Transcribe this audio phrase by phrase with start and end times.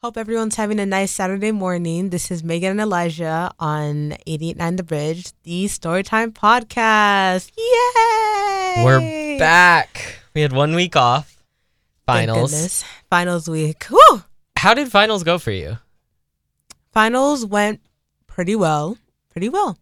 [0.00, 2.10] Hope everyone's having a nice Saturday morning.
[2.10, 7.50] This is Megan and Elijah on 889 The Bridge, the Storytime podcast.
[7.56, 8.84] Yay!
[8.84, 10.20] We're back.
[10.34, 11.42] We had one week off.
[12.06, 12.84] Finals.
[13.10, 13.86] Finals week.
[13.90, 14.22] Woo!
[14.54, 15.78] How did finals go for you?
[16.92, 17.80] Finals went
[18.28, 18.96] pretty well.
[19.30, 19.76] Pretty well.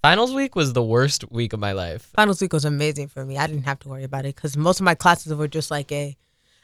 [0.00, 2.10] Finals week was the worst week of my life.
[2.16, 3.36] Finals week was amazing for me.
[3.36, 5.92] I didn't have to worry about it because most of my classes were just like
[5.92, 6.16] a.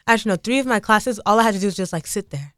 [0.06, 2.30] Actually, no, three of my classes, all I had to do was just like sit
[2.30, 2.54] there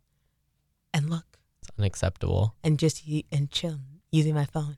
[0.93, 1.25] and look
[1.63, 2.55] It's unacceptable.
[2.63, 3.79] and just eat and chill
[4.13, 4.77] using my phone.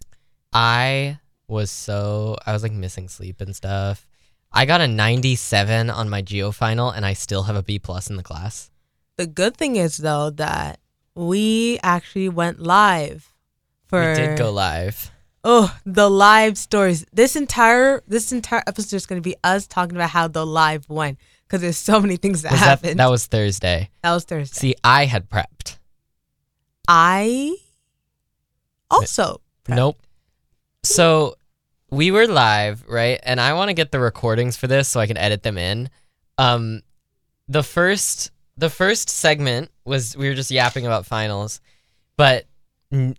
[0.52, 4.06] I was so I was like missing sleep and stuff.
[4.52, 8.10] I got a 97 on my geo final and I still have a B plus
[8.10, 8.70] in the class.
[9.16, 10.80] The good thing is though that
[11.14, 13.32] we actually went live
[13.86, 15.10] for we did go live.
[15.44, 17.04] oh the live stories.
[17.12, 20.88] This entire this entire episode is going to be us talking about how the live
[20.88, 21.18] went
[21.50, 23.00] because there's so many things that Was that, happened.
[23.00, 23.90] that was Thursday.
[24.04, 24.56] that was Thursday.
[24.60, 25.78] See, I had prepped.
[26.86, 27.56] I
[28.90, 29.74] also prepped.
[29.76, 30.00] Nope.
[30.84, 31.34] So
[31.90, 33.18] we were live, right?
[33.24, 35.90] And I want to get the recordings for this so I can edit them in.
[36.38, 36.82] Um
[37.48, 41.60] the first the first segment was we were just yapping about finals,
[42.16, 42.46] but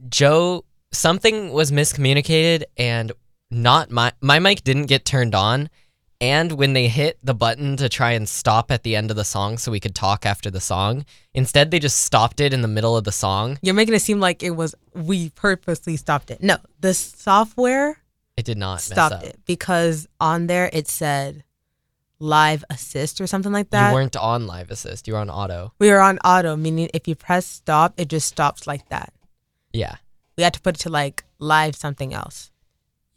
[0.10, 3.12] Joe something was miscommunicated and
[3.50, 5.70] not my my mic didn't get turned on
[6.22, 9.26] and when they hit the button to try and stop at the end of the
[9.26, 12.68] song so we could talk after the song, instead they just stopped it in the
[12.68, 13.58] middle of the song.
[13.64, 16.44] You're making it seem like it was we purposely stopped it.
[16.44, 17.98] No, the software
[18.38, 21.44] It did not stopped it because on there it said
[22.20, 23.90] live assist or something like that.
[23.90, 25.08] You weren't on live assist.
[25.08, 25.74] You were on auto.
[25.80, 29.12] we were on auto, meaning if you press stop, it just stops like that.
[29.74, 29.96] Yeah.
[30.38, 32.52] We had to put it to like live something else.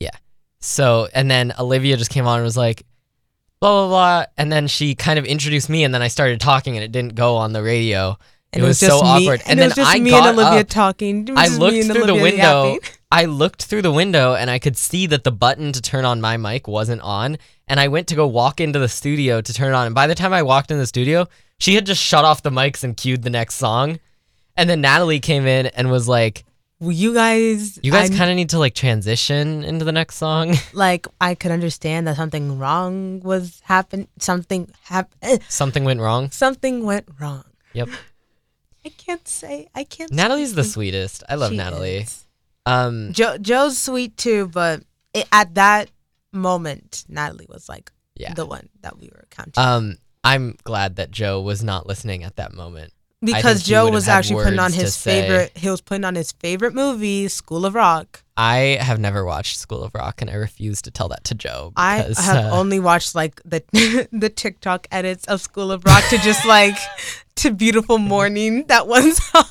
[0.00, 0.16] Yeah.
[0.60, 2.86] So, and then Olivia just came on and was like,
[3.64, 4.26] blah, blah, blah.
[4.36, 7.14] And then she kind of introduced me, and then I started talking, and it didn't
[7.14, 8.18] go on the radio.
[8.52, 9.40] And it was, just so me, awkward.
[9.40, 10.68] And, And, it then was just I me got and Olivia up.
[10.68, 11.28] talking.
[11.36, 12.74] I looked through the window.
[12.74, 12.80] yapping.
[13.10, 16.20] I looked through the window, and I could see that the button to turn on
[16.20, 17.38] my mic wasn't on.
[17.66, 19.86] And I went to go walk into the studio to turn it on.
[19.86, 21.26] And by the time I walked in the studio,
[21.58, 23.98] she had just shut off the mics and cued the next song.
[24.56, 26.44] And then Natalie came in and was like,
[26.80, 31.06] you guys, "You guys kind of need to like transition into the next song." like
[31.20, 34.08] I could understand that something wrong was happen.
[34.18, 35.40] Something happened.
[35.48, 36.30] Something went wrong.
[36.30, 37.44] Something went wrong.
[37.72, 37.88] Yep.
[38.84, 39.68] I can't say.
[39.74, 40.10] I can't.
[40.10, 41.24] say Natalie's the sweetest.
[41.28, 41.98] I love Natalie.
[41.98, 42.24] is.
[42.66, 45.90] Um, Joe Joe's sweet too, but it, at that
[46.32, 48.34] moment, Natalie was like yeah.
[48.34, 52.36] the one that we were counting Um, I'm glad that Joe was not listening at
[52.36, 52.93] that moment.
[53.24, 55.22] Because Joe was actually putting on his say.
[55.22, 55.56] favorite.
[55.56, 58.22] He was putting on his favorite movie, School of Rock.
[58.36, 61.72] I have never watched School of Rock, and I refuse to tell that to Joe.
[61.76, 63.62] I have uh, only watched like the
[64.12, 66.76] the TikTok edits of School of Rock to just like
[67.36, 68.64] to Beautiful Morning.
[68.66, 69.44] That one song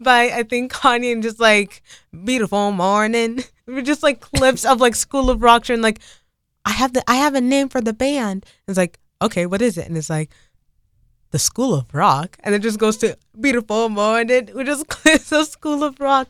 [0.00, 1.82] by I think Kanye and just like
[2.24, 3.42] Beautiful Morning.
[3.66, 5.98] We're just like clips of like School of Rock and like
[6.64, 8.46] I have the I have a name for the band.
[8.68, 9.86] It's like okay, what is it?
[9.86, 10.30] And it's like
[11.30, 14.48] the School of Rock, and it just goes to Beautiful Morning.
[14.54, 16.28] We just clips of School of Rock.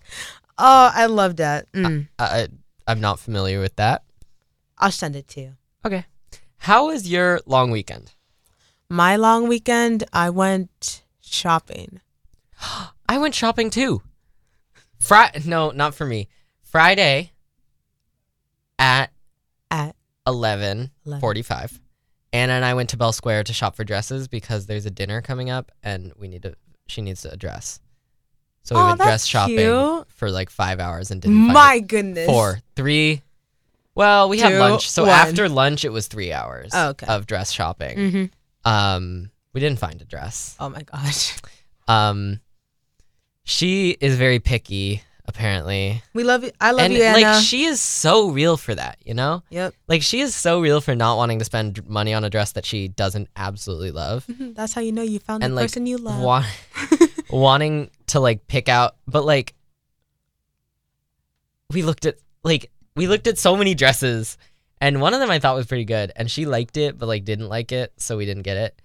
[0.59, 1.71] Oh, I love that.
[1.73, 2.09] Mm.
[2.19, 2.49] I,
[2.87, 4.03] I'm not familiar with that.
[4.79, 5.53] I'll send it to you.
[5.85, 6.05] Okay.
[6.59, 8.13] How was your long weekend?
[8.89, 12.01] My long weekend, I went shopping.
[13.09, 14.03] I went shopping too.
[14.99, 15.43] Friday?
[15.47, 16.29] No, not for me.
[16.63, 17.33] Friday
[18.79, 19.11] at
[19.71, 21.21] At 11 11.
[21.21, 21.81] 45
[22.33, 25.21] anna and i went to bell square to shop for dresses because there's a dinner
[25.23, 26.55] coming up and we need to
[26.87, 27.81] she needs a dress
[28.63, 30.11] so we Aw, went dress shopping cute.
[30.11, 32.27] for like five hours and didn't My goodness.
[32.27, 33.23] four three
[33.95, 35.11] well we had lunch so one.
[35.13, 37.07] after lunch it was three hours Oh, okay.
[37.07, 38.71] of dress shopping Mm-hmm.
[38.71, 41.37] um we didn't find a dress Oh my gosh.
[41.89, 42.41] um
[43.45, 46.51] she is very picky apparently We love you.
[46.61, 47.21] I love and you, Anna.
[47.21, 49.75] like she is so real for that you know yep.
[49.87, 52.65] like she is so real for not wanting to spend money on a dress that
[52.67, 54.55] she doesn't absolutely love Mhm.
[54.57, 56.21] That's how you know you found and the like person you love.
[56.21, 56.45] wa-
[57.31, 59.55] wanting to like pick out but like
[61.71, 64.39] we looked at like we looked at so many dresses
[64.81, 67.25] and one of them I thought was pretty good and she liked it but like
[67.25, 68.81] didn't like it so we didn't get it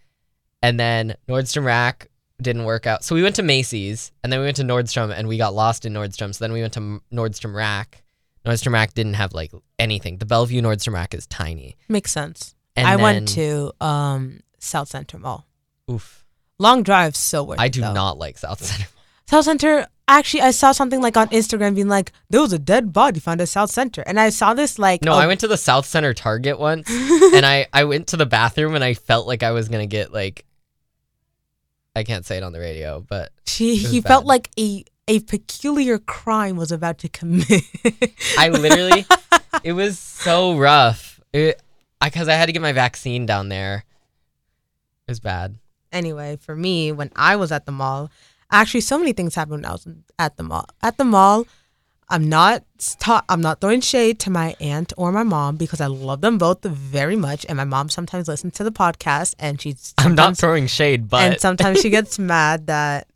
[0.62, 2.10] and then Nordstrom Rack
[2.44, 5.28] didn't work out so we went to Macy's and then we went to Nordstrom and
[5.28, 8.04] we got lost in Nordstrom so then we went to Nordstrom Rack
[8.46, 12.56] Nordstrom Rack didn't have like anything the Bellevue Nordstrom Rack is tiny Makes sense.
[12.76, 15.48] and I went to um Southcenter Mall.
[15.90, 16.20] oof
[16.60, 17.94] Long drive, so worth I do though.
[17.94, 18.88] not like Southcenter
[19.26, 19.88] South Center.
[20.08, 23.40] Actually, I saw something like on Instagram being like, there was a dead body found
[23.40, 25.02] at Southcenter, and I saw this like.
[25.02, 26.90] No, oh, I went to the Southcenter Target once,
[27.34, 30.12] and I I went to the bathroom and I felt like I was gonna get
[30.14, 30.46] like
[31.96, 36.00] I can't say it on the radio, but She he felt like a a peculiar
[36.00, 37.64] crime was about to commit.
[38.38, 39.06] I literally,
[39.64, 41.20] it was so rough.
[41.34, 41.62] It,
[42.02, 43.84] because I had to get my vaccine down there.
[45.08, 45.58] It was bad.
[45.92, 48.10] anyway, for me, when I was at the mall,
[48.50, 49.88] actually, so many things happened when I was
[50.18, 50.66] at the mall.
[50.82, 51.46] At the mall,
[52.14, 52.64] I'm not
[53.00, 56.38] ta- I'm not throwing shade to my aunt or my mom because I love them
[56.38, 60.38] both very much, and my mom sometimes listens to the podcast, and she's I'm not
[60.38, 63.08] throwing shade, but and sometimes she gets mad that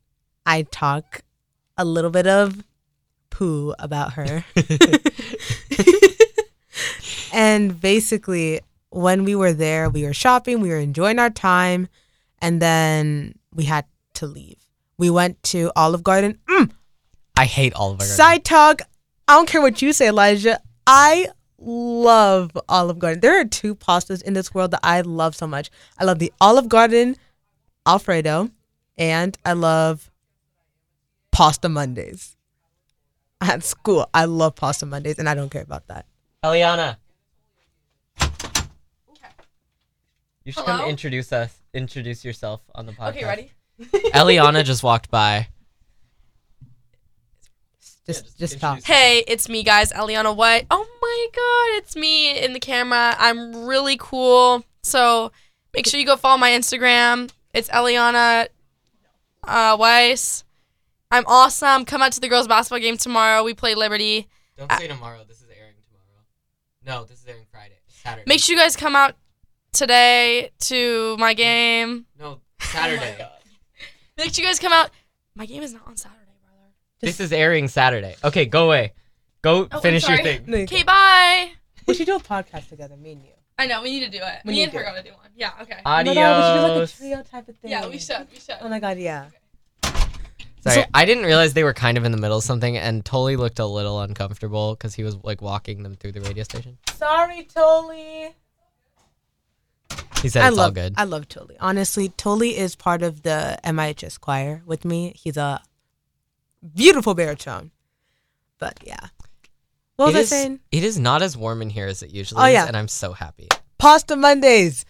[0.47, 1.21] I talk
[1.77, 2.63] a little bit of
[3.29, 4.43] poo about her.
[7.31, 11.87] and basically, when we were there, we were shopping, we were enjoying our time,
[12.41, 13.85] and then we had
[14.15, 14.57] to leave.
[14.97, 16.39] We went to Olive Garden.
[16.49, 16.71] Mm,
[17.37, 18.15] I hate Olive Garden.
[18.15, 18.81] side talk.
[19.27, 20.59] I don't care what you say, Elijah.
[20.87, 21.27] I
[21.59, 23.19] love Olive Garden.
[23.19, 25.69] There are two pastas in this world that I love so much.
[25.99, 27.15] I love the Olive Garden
[27.85, 28.49] Alfredo,
[28.97, 30.09] and I love
[31.31, 32.35] Pasta Mondays.
[33.39, 36.05] At school, I love Pasta Mondays, and I don't care about that.
[36.43, 36.97] Eliana.
[40.43, 40.89] You should come Hello?
[40.89, 41.53] introduce us.
[41.73, 43.09] Introduce yourself on the podcast.
[43.09, 43.51] Okay, ready?
[44.15, 45.49] Eliana just walked by.
[48.07, 48.77] Just, just just talk.
[48.77, 49.91] introduce- Hey, it's me, guys.
[49.91, 50.65] Eliana White.
[50.71, 53.15] Oh my god, it's me in the camera.
[53.19, 54.63] I'm really cool.
[54.81, 55.31] So
[55.73, 57.29] make sure you go follow my Instagram.
[57.53, 58.47] It's Eliana
[59.43, 60.43] uh, Weiss.
[61.11, 61.85] I'm awesome.
[61.85, 63.43] Come out to the girls' basketball game tomorrow.
[63.43, 64.27] We play Liberty.
[64.57, 65.23] Don't say tomorrow.
[65.27, 66.23] This is airing tomorrow.
[67.01, 67.75] No, this is airing Friday.
[67.87, 68.23] Saturday.
[68.27, 69.15] Make sure you guys come out
[69.73, 72.05] today to my game.
[72.19, 73.17] No, Saturday.
[74.17, 74.89] Make sure you guys come out.
[75.35, 76.16] My game is not on Saturday, brother.
[76.99, 78.15] This is airing Saturday.
[78.23, 78.93] Okay, go away.
[79.41, 80.37] Go oh, I'm finish your sorry.
[80.37, 80.43] thing.
[80.47, 80.87] No, you Okay, can't.
[80.87, 81.51] bye.
[81.85, 83.29] we should do a podcast together, me and you.
[83.59, 84.41] I know we need to do it.
[84.45, 84.85] We Me need and her to.
[84.85, 85.29] gotta do one.
[85.35, 85.51] Yeah.
[85.61, 85.77] Okay.
[85.79, 86.15] Oh my Adios.
[86.15, 87.71] God, we should do like a trio type of thing.
[87.71, 88.27] yeah, we should.
[88.31, 88.55] We should.
[88.61, 89.25] Oh my god, yeah.
[90.61, 93.03] Sorry, So- I didn't realize they were kind of in the middle of something, and
[93.05, 96.77] Toli looked a little uncomfortable because he was like walking them through the radio station.
[96.95, 98.35] Sorry, Toli.
[100.21, 100.93] He said I it's love all good.
[100.97, 101.55] I love Toli.
[101.59, 105.13] Honestly, Toli is part of the MIHS choir with me.
[105.15, 105.61] He's a
[106.73, 107.71] beautiful baritone.
[108.59, 108.99] But yeah.
[109.95, 110.59] What was It I is- saying?
[110.71, 112.67] It is not as warm in here as it usually Oh, is, yeah.
[112.67, 113.47] and I'm so happy.
[113.77, 114.85] Pasta Mondays.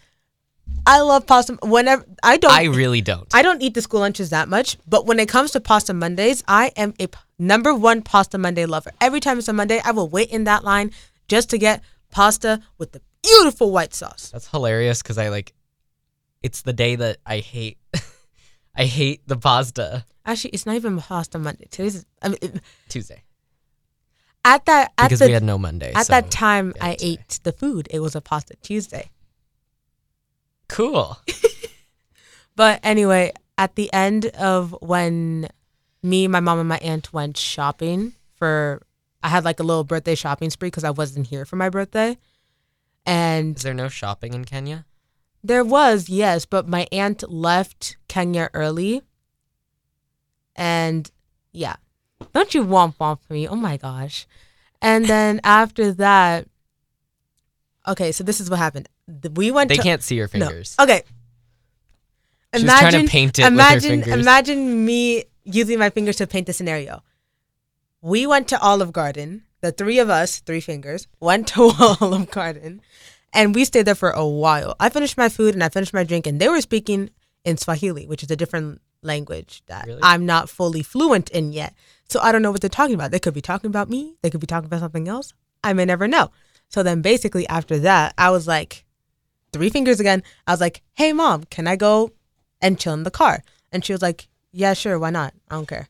[0.86, 1.58] I love pasta.
[1.62, 3.26] Whenever I don't, I really don't.
[3.34, 6.44] I don't eat the school lunches that much, but when it comes to pasta Mondays,
[6.46, 8.92] I am a p- number one pasta Monday lover.
[9.00, 10.90] Every time it's a Monday, I will wait in that line
[11.26, 14.28] just to get pasta with the beautiful white sauce.
[14.30, 15.54] That's hilarious because I like.
[16.42, 17.78] It's the day that I hate.
[18.78, 20.06] I hate the pasta.
[20.24, 21.66] Actually, it's not even pasta Monday.
[21.70, 23.24] Today's I mean, it- Tuesday
[24.44, 25.92] at that at because the we had no Monday.
[25.94, 27.88] At so that time, yeah, I ate the food.
[27.90, 29.10] It was a pasta Tuesday.
[30.68, 31.18] Cool.
[32.56, 35.46] But anyway, at the end of when
[36.02, 38.82] me, my mom, and my aunt went shopping for,
[39.22, 42.18] I had like a little birthday shopping spree because I wasn't here for my birthday.
[43.06, 44.86] And Is there no shopping in Kenya?
[45.42, 49.02] There was, yes, but my aunt left Kenya early.
[50.56, 51.10] And
[51.52, 51.76] yeah,
[52.32, 53.46] don't you womp womp me?
[53.48, 54.26] Oh my gosh.
[54.82, 56.48] And then after that,
[57.86, 58.88] okay, so this is what happened.
[59.34, 59.82] We went They to.
[59.82, 60.46] can't see your No.
[60.46, 60.74] fingers.
[60.78, 61.02] Okay.
[62.56, 64.02] She was trying to paint it with her imagine.
[64.04, 67.02] Imagine me using my fingers to paint the scenario.
[68.00, 69.44] We went to Olive Garden.
[69.60, 72.80] The three of us, three fingers, went to Olive Garden,
[73.32, 74.74] and we stayed there for a while.
[74.80, 77.10] I finished my food and I finished my drink, and they were speaking
[77.44, 80.00] in Swahili, which is a different language that Really?
[80.02, 81.74] I'm not fully fluent in yet.
[82.08, 83.10] So I don't know what they're talking about.
[83.10, 84.16] They could be talking about me.
[84.22, 85.32] They could be talking about something else.
[85.62, 86.30] I may never know.
[86.68, 88.84] So then basically after that, I was like,
[89.52, 90.22] three fingers again.
[90.46, 92.12] I was like, hey, mom, can I go
[92.60, 93.42] and chill in the car?
[93.72, 94.98] And she was like, yeah, sure.
[94.98, 95.34] Why not?
[95.50, 95.88] I don't care.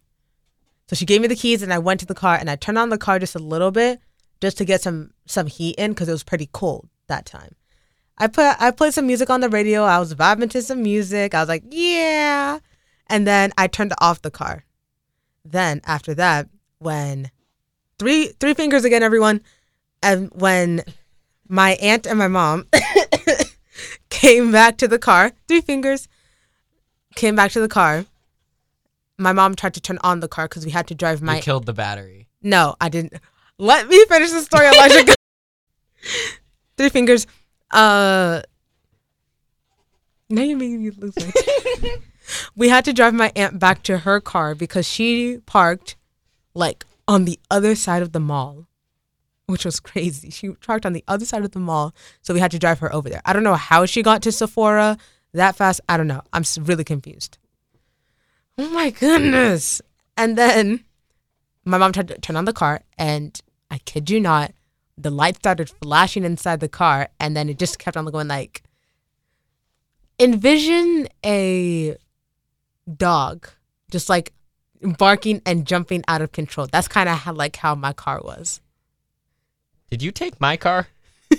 [0.89, 2.79] So she gave me the keys and I went to the car and I turned
[2.79, 4.01] on the car just a little bit
[4.41, 7.55] just to get some some heat in because it was pretty cold that time.
[8.19, 9.85] I put I played some music on the radio.
[9.85, 11.35] I was vibing to some music.
[11.35, 12.59] I was like, yeah.
[13.07, 14.65] And then I turned off the car.
[15.45, 16.49] Then after that,
[16.79, 17.31] when
[17.99, 19.43] three three fingers again, everyone,
[20.03, 20.83] and when
[21.49, 22.67] my aunt and my mom
[24.11, 26.09] came back to the car, three fingers,
[27.15, 28.05] came back to the car.
[29.17, 31.43] My mom tried to turn on the car because we had to drive my you
[31.43, 32.29] killed the battery.
[32.43, 33.15] no, I didn't.
[33.59, 35.15] Let me finish the story, Elijah.
[36.79, 37.27] Three fingers.
[37.71, 38.41] Uh,
[40.31, 41.97] now you're making me lose my.
[42.57, 45.97] we had to drive my aunt back to her car because she parked
[46.55, 48.67] like on the other side of the mall,
[49.47, 50.31] which was crazy.
[50.31, 52.95] She parked on the other side of the mall, so we had to drive her
[52.95, 53.23] over there.
[53.25, 54.99] I don't know how she got to Sephora
[55.35, 55.81] that fast.
[55.89, 56.23] I don't know.
[56.33, 57.39] I'm really confused.
[58.57, 59.81] Oh my goodness.
[60.17, 60.85] And then
[61.65, 64.53] my mom tried to turn on the car, and I kid you not,
[65.01, 68.63] the light started flashing inside the car, and then it just kept on going like,
[70.19, 71.97] envision a
[72.97, 73.49] dog
[73.91, 74.33] just like
[74.83, 76.67] barking and jumping out of control.
[76.71, 78.61] That's kind of how, like how my car was.
[79.91, 80.89] Did you take my car?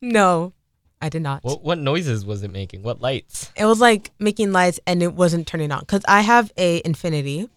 [0.00, 0.52] No,
[1.00, 1.42] I did not.
[1.42, 2.82] What what noises was it making?
[2.82, 3.50] What lights?
[3.56, 7.48] it was like making lights and it wasn't turning on because I have a Infiniti.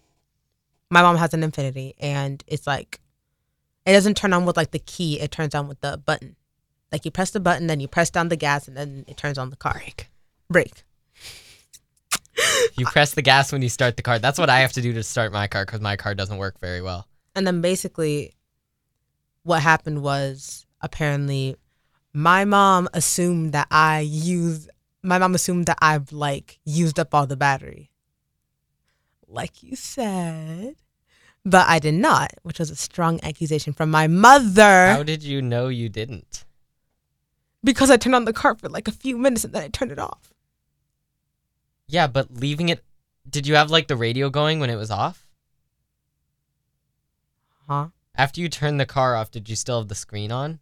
[0.90, 3.00] My mom has an Infiniti, and it's like
[3.84, 5.20] it doesn't turn on with like the key.
[5.20, 6.36] It turns on with the button.
[6.90, 9.38] Like you press the button, then you press down the gas, and then it turns
[9.38, 9.72] on the car.
[9.72, 10.08] Brake.
[10.50, 10.84] Brake.
[12.76, 14.18] You press the gas when you start the car.
[14.18, 16.58] That's what I have to do to start my car because my car doesn't work
[16.60, 17.06] very well.
[17.34, 18.34] And then basically,
[19.42, 21.56] what happened was apparently
[22.12, 24.70] my mom assumed that I used.
[25.02, 27.90] My mom assumed that I've like used up all the battery.
[29.26, 30.76] Like you said.
[31.44, 35.42] But I did not, which was a strong accusation from my mother How did you
[35.42, 36.44] know you didn't?
[37.64, 39.92] because I turned on the car for like a few minutes and then I turned
[39.92, 40.32] it off.
[41.86, 42.82] Yeah, but leaving it.
[43.28, 45.26] Did you have like the radio going when it was off?
[47.68, 47.88] Huh?
[48.16, 50.58] After you turned the car off, did you still have the screen on?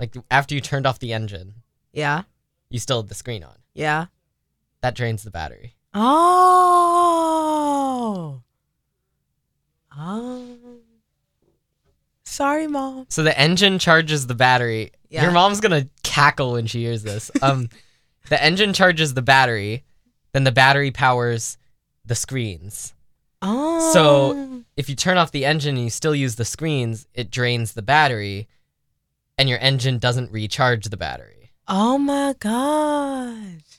[0.00, 1.54] Like after you turned off the engine,
[1.92, 2.22] Yeah.
[2.68, 3.56] you still had the screen on.
[3.74, 4.06] Yeah.
[4.80, 5.76] That drains the battery.
[7.14, 8.42] Oh.
[9.98, 10.46] Oh.
[12.24, 13.06] Sorry, mom.
[13.08, 14.92] So the engine charges the battery.
[15.10, 15.24] Yeah.
[15.24, 17.30] Your mom's gonna cackle when she hears this.
[17.42, 17.68] Um,
[18.28, 19.84] the engine charges the battery,
[20.32, 21.58] then the battery powers
[22.04, 22.94] the screens.
[23.42, 23.92] Oh.
[23.92, 27.72] So if you turn off the engine and you still use the screens, it drains
[27.72, 28.48] the battery,
[29.36, 31.50] and your engine doesn't recharge the battery.
[31.66, 33.71] Oh my gosh.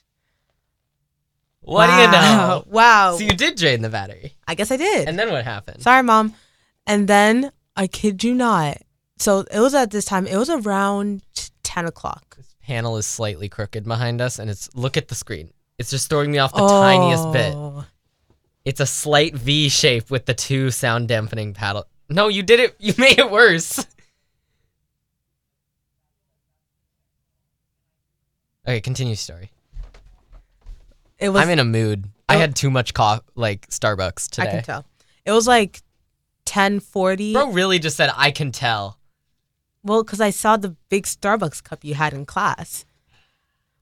[1.63, 2.63] What do you know?
[2.69, 3.15] Wow.
[3.17, 5.07] So you did drain the battery, I guess I did.
[5.07, 5.81] and then what happened?
[5.81, 6.33] Sorry, mom.
[6.85, 8.77] And then I kid you not.
[9.17, 10.27] So it was at this time.
[10.27, 11.21] It was around
[11.63, 12.35] ten o'clock.
[12.35, 15.51] This panel is slightly crooked behind us, and it's look at the screen.
[15.77, 17.53] It's just throwing me off the tiniest bit.
[17.55, 17.85] Oh.
[18.65, 21.85] It's a slight V shape with the two sound dampening paddle.
[22.09, 22.75] No, you did it.
[22.79, 23.85] You made it worse.
[28.67, 29.51] Okay, continue story.
[31.19, 31.41] It was.
[31.41, 32.09] I'm in a mood.
[32.29, 32.39] I Oh.
[32.39, 34.47] had too much coffee, like Starbucks today.
[34.47, 34.85] I can tell.
[35.25, 35.81] It was like
[36.45, 37.33] ten forty.
[37.33, 38.97] Bro really just said, I can tell.
[39.83, 42.85] Well, because I saw the big Starbucks cup you had in class.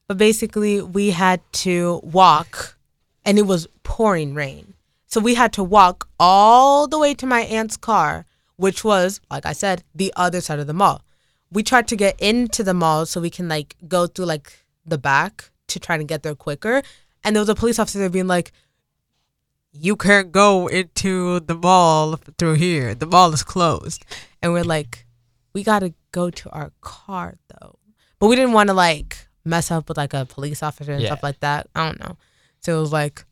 [0.07, 2.77] But basically, we had to walk,
[3.23, 4.73] and it was pouring rain.
[5.07, 8.25] So we had to walk all the way to my aunt's car,
[8.57, 11.03] which was, like I said, the other side of the mall.
[11.51, 14.97] We tried to get into the mall so we can like go through like the
[14.97, 16.81] back to try to get there quicker.
[17.23, 18.51] And there was a police officer there being like,
[19.73, 22.93] you can't go into the mall through here.
[22.95, 24.03] The mall is closed.
[24.41, 25.05] And we're like,
[25.53, 27.77] we got to go to our car though.
[28.19, 31.09] But we didn't want to like mess up with like a police officer and Yeah.
[31.09, 31.67] stuff like that.
[31.75, 32.17] I don't know.
[32.59, 33.25] So it was like,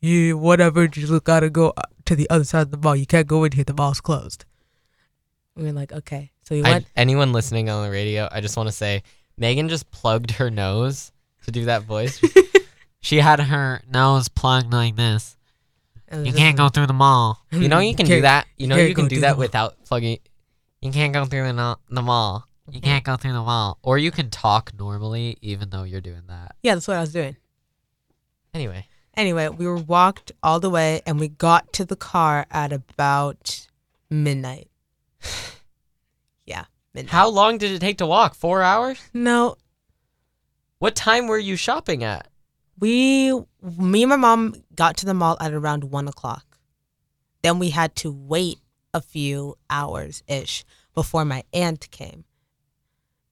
[0.00, 0.82] yeah, whatever.
[0.82, 1.72] You just got to go
[2.04, 2.94] to the other side of the mall.
[2.96, 3.64] You can't go in here.
[3.64, 4.44] The mall's closed.
[5.56, 6.30] We were like, okay.
[6.44, 9.02] So we I, anyone listening on the radio, I just want to say,
[9.36, 11.10] Megan just plugged her nose
[11.44, 12.20] to do that voice.
[13.04, 15.36] she had her nose plugged like this.
[16.10, 17.44] You can't go through the mall.
[17.52, 18.46] You know you can do that.
[18.56, 20.18] You know can't you can do that without plugging.
[20.80, 22.48] You can't go through the, no- the mall.
[22.66, 22.84] You mm-hmm.
[22.84, 23.78] can't go through the mall.
[23.82, 26.56] Or you can talk normally even though you're doing that.
[26.62, 27.36] Yeah, that's what I was doing.
[28.54, 32.72] Anyway, Anyway, we were walked all the way and we got to the car at
[32.72, 33.66] about
[34.10, 34.68] midnight.
[36.46, 37.12] yeah, midnight.
[37.12, 38.34] how long did it take to walk?
[38.34, 38.98] Four hours?
[39.12, 39.56] No,
[40.78, 42.28] What time were you shopping at?
[42.78, 46.58] We, me and my mom got to the mall at around one o'clock.
[47.42, 48.58] Then we had to wait
[48.92, 50.64] a few hours ish
[50.94, 52.24] before my aunt came.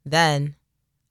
[0.05, 0.57] Then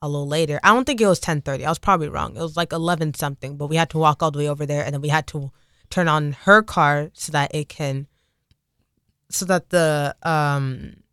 [0.01, 1.65] a little later, I don't think it was ten thirty.
[1.65, 2.35] I was probably wrong.
[2.35, 3.57] It was like eleven something.
[3.57, 5.51] But we had to walk all the way over there, and then we had to
[5.89, 8.07] turn on her car so that it can,
[9.29, 11.03] so that the um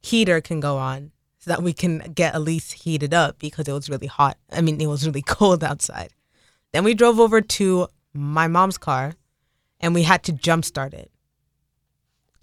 [0.00, 1.12] heater can go on,
[1.48, 4.36] so that we can get at least heated up because it was really hot.
[4.52, 6.10] I mean, it was really cold outside.
[6.72, 9.14] Then we drove over to my mom's car,
[9.80, 11.10] and we had to jump start it.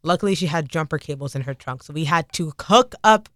[0.01, 3.29] Luckily, she had jumper cables in her trunk, so we had to hook up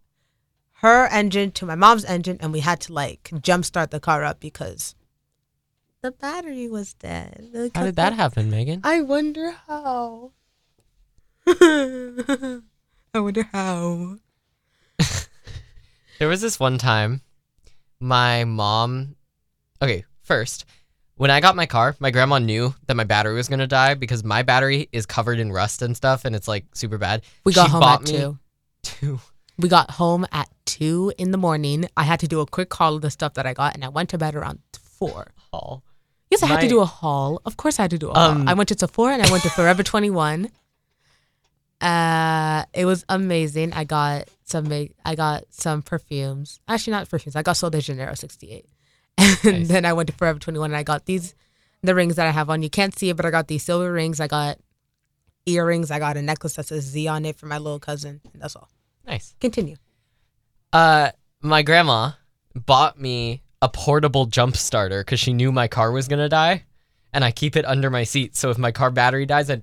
[0.81, 4.23] her engine to my mom's engine, and we had to like jump start the car
[4.23, 4.95] up because
[6.01, 7.71] the battery was dead.
[7.75, 8.81] How did that happen, Megan?
[8.83, 10.31] I wonder how.
[11.47, 12.61] I
[13.13, 14.17] wonder how.
[16.19, 17.21] There was this one time
[17.99, 19.15] my mom
[19.81, 20.65] Okay, first,
[21.15, 24.23] when I got my car, my grandma knew that my battery was gonna die because
[24.23, 27.21] my battery is covered in rust and stuff, and it's like super bad.
[27.45, 28.39] We got She home at two.
[28.83, 29.19] Two.
[29.57, 31.85] We got home at two in the morning.
[31.95, 33.89] I had to do a quick haul of the stuff that I got, and I
[33.89, 35.31] went to bed around four.
[35.53, 35.83] haul.
[36.29, 37.41] Yes, I had to do a haul.
[37.45, 38.49] Of course, I had to do a Um, haul.
[38.49, 40.51] I went to Sephora and I went to Forever Twenty One.
[41.81, 43.73] Uh, it was amazing.
[43.73, 44.71] I got some.
[44.71, 46.59] I got some perfumes.
[46.67, 47.35] Actually, not perfumes.
[47.35, 48.65] I got Sol de Janeiro sixty eight,
[49.17, 49.67] and Nice.
[49.69, 51.35] then I went to Forever Twenty One and I got these,
[51.81, 52.61] the rings that I have on.
[52.63, 54.19] You can't see it, but I got these silver rings.
[54.19, 54.57] I got
[55.45, 55.89] earrings.
[55.89, 58.21] I got a necklace that says Z on it for my little cousin.
[58.33, 58.69] And that's all.
[59.07, 59.35] Nice.
[59.39, 59.77] Continue.
[60.73, 62.11] Uh, my grandma
[62.53, 66.65] bought me a portable jump starter because she knew my car was gonna die,
[67.13, 68.35] and I keep it under my seat.
[68.35, 69.61] So if my car battery dies, I,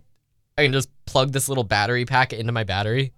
[0.58, 3.12] I can just plug this little battery pack into my battery,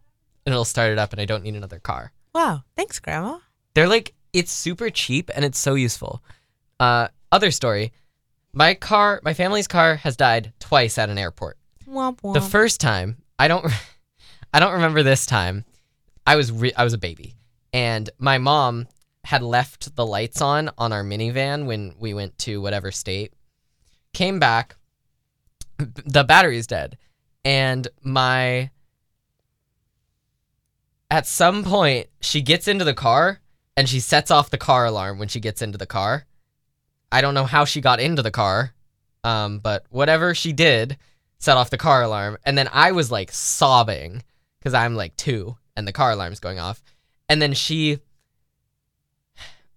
[0.46, 2.12] and it'll start it up, and I don't need another car.
[2.34, 2.62] Wow.
[2.76, 3.38] Thanks, Grandma.
[3.74, 6.22] They're like it's super cheap and it's so useful.
[6.78, 7.92] Uh, other story.
[8.52, 11.58] My car, my family's car has died twice at an airport.
[11.88, 12.34] Womp womp.
[12.34, 13.66] The first time, I don't,
[14.54, 15.64] I don't remember this time.
[16.26, 17.36] I was re- I was a baby,
[17.72, 18.86] and my mom
[19.24, 23.32] had left the lights on on our minivan when we went to whatever state.
[24.12, 24.76] Came back,
[25.78, 26.98] the battery's dead,
[27.48, 28.70] and my.
[31.10, 33.40] At some point, she gets into the car
[33.74, 36.26] and she sets off the car alarm when she gets into the car.
[37.10, 38.74] I don't know how she got into the car,
[39.24, 40.98] um, but whatever she did,
[41.38, 42.36] set off the car alarm.
[42.44, 44.22] And then i was like sobbing
[44.58, 46.82] because i'm like two and the car alarm's going off.
[47.30, 48.00] And then she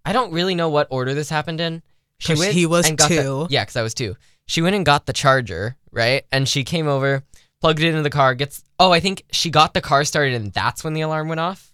[0.04, 1.82] i don't really know what order this happened in.
[2.18, 4.16] She went he was and got the- yeah because i was two.
[4.44, 6.24] She went and got the charger right?
[6.32, 7.22] And she came over
[7.62, 10.52] plugged it into the car gets oh i think she got the car started and
[10.52, 11.72] that's when the alarm went off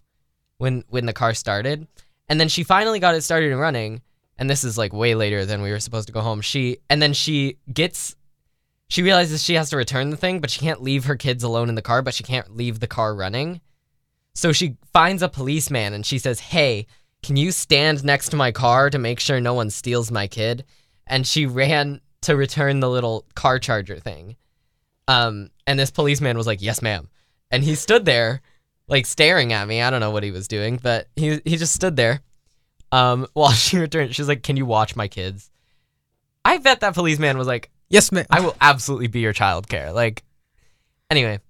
[0.58, 1.86] when when the car started
[2.28, 4.00] and then she finally got it started and running
[4.38, 7.02] and this is like way later than we were supposed to go home she and
[7.02, 8.14] then she gets
[8.88, 11.68] she realizes she has to return the thing, but she can't leave her kids alone
[11.68, 13.60] in the car, but she can't leave the car running.
[14.34, 16.86] So she finds a policeman and she says, Hey,
[17.22, 20.64] can you stand next to my car to make sure no one steals my kid?
[21.06, 24.36] And she ran to return the little car charger thing.
[25.08, 27.08] Um, and this policeman was like, Yes, ma'am.
[27.50, 28.42] And he stood there,
[28.86, 29.82] like staring at me.
[29.82, 32.20] I don't know what he was doing, but he he just stood there.
[32.92, 35.50] Um, while she returned, she's like, Can you watch my kids?
[36.44, 38.24] I bet that policeman was like, yes, ma'am.
[38.30, 40.22] I will absolutely be your child care." Like,
[41.10, 41.40] anyway,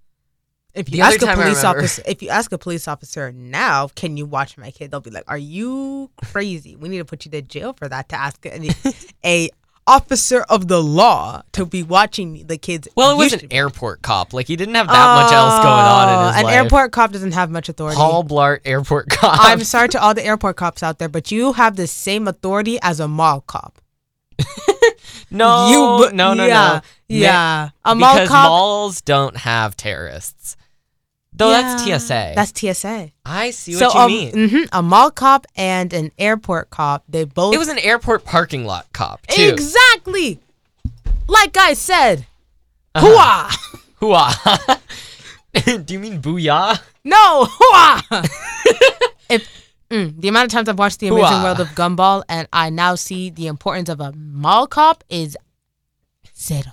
[0.74, 4.26] If you ask a police officer, if you ask a police officer now, can you
[4.26, 4.90] watch my kid?
[4.90, 6.74] They'll be like, "Are you crazy?
[6.74, 8.70] We need to put you to jail for that." To ask a,
[9.24, 9.50] a
[9.88, 12.86] officer of the law to be watching the kids.
[12.94, 14.32] well, it was an airport cop.
[14.32, 16.54] Like, he didn't have that much else going on in oh, his Oh, An life.
[16.54, 17.96] airport cop doesn't have much authority.
[17.96, 19.38] Paul Blart, airport cop.
[19.40, 22.78] I'm sorry to all the airport cops out there, but you have the same authority
[22.82, 23.80] as a mall cop.
[25.30, 26.80] no, you, no, no, yeah, no.
[27.08, 28.48] Yeah, a mall because cop.
[28.48, 30.56] malls don't have terrorists.
[31.38, 32.32] Though that's TSA.
[32.34, 33.12] That's TSA.
[33.24, 34.32] I see so what you um, mean.
[34.32, 38.64] mhm, a mall cop and an airport cop, they both It was an airport parking
[38.64, 39.42] lot cop too.
[39.48, 40.40] exactly
[41.28, 42.26] like I said.
[42.94, 43.48] Uh-huh.
[44.00, 44.32] Hooah!
[45.54, 45.86] Hooah.
[45.86, 46.80] Do you mean booyah?
[47.04, 48.02] No, hooah!
[49.30, 49.48] if
[49.90, 51.44] mm, the amount of times I've watched The Amazing Hooah.
[51.44, 55.36] World of Gumball and I now see the importance of a mall cop is
[56.36, 56.72] zero.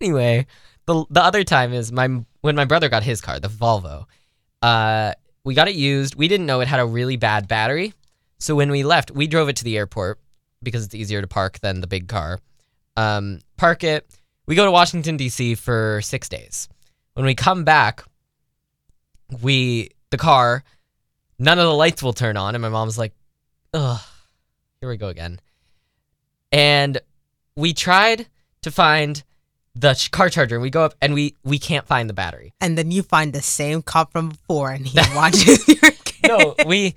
[0.00, 0.46] Anyway,
[0.86, 2.08] the the other time is my
[2.40, 4.06] when my brother got his car, the Volvo.
[4.60, 5.12] Uh,
[5.44, 6.14] we got it used.
[6.14, 7.94] We didn't know it had a really bad battery,
[8.38, 10.20] so when we left, we drove it to the airport
[10.62, 12.38] because it's easier to park than the big car.
[12.96, 14.06] Um, park it.
[14.46, 15.54] We go to Washington D.C.
[15.54, 16.68] for six days.
[17.14, 18.04] When we come back,
[19.40, 20.64] we the car,
[21.38, 23.14] none of the lights will turn on, and my mom's like,
[23.74, 24.00] "Ugh,
[24.80, 25.40] here we go again."
[26.50, 27.00] And
[27.56, 28.26] we tried
[28.62, 29.22] to find
[29.74, 32.52] the ch- car charger and we go up and we we can't find the battery.
[32.60, 36.28] And then you find the same cop from before and he watches your kid.
[36.28, 36.94] no we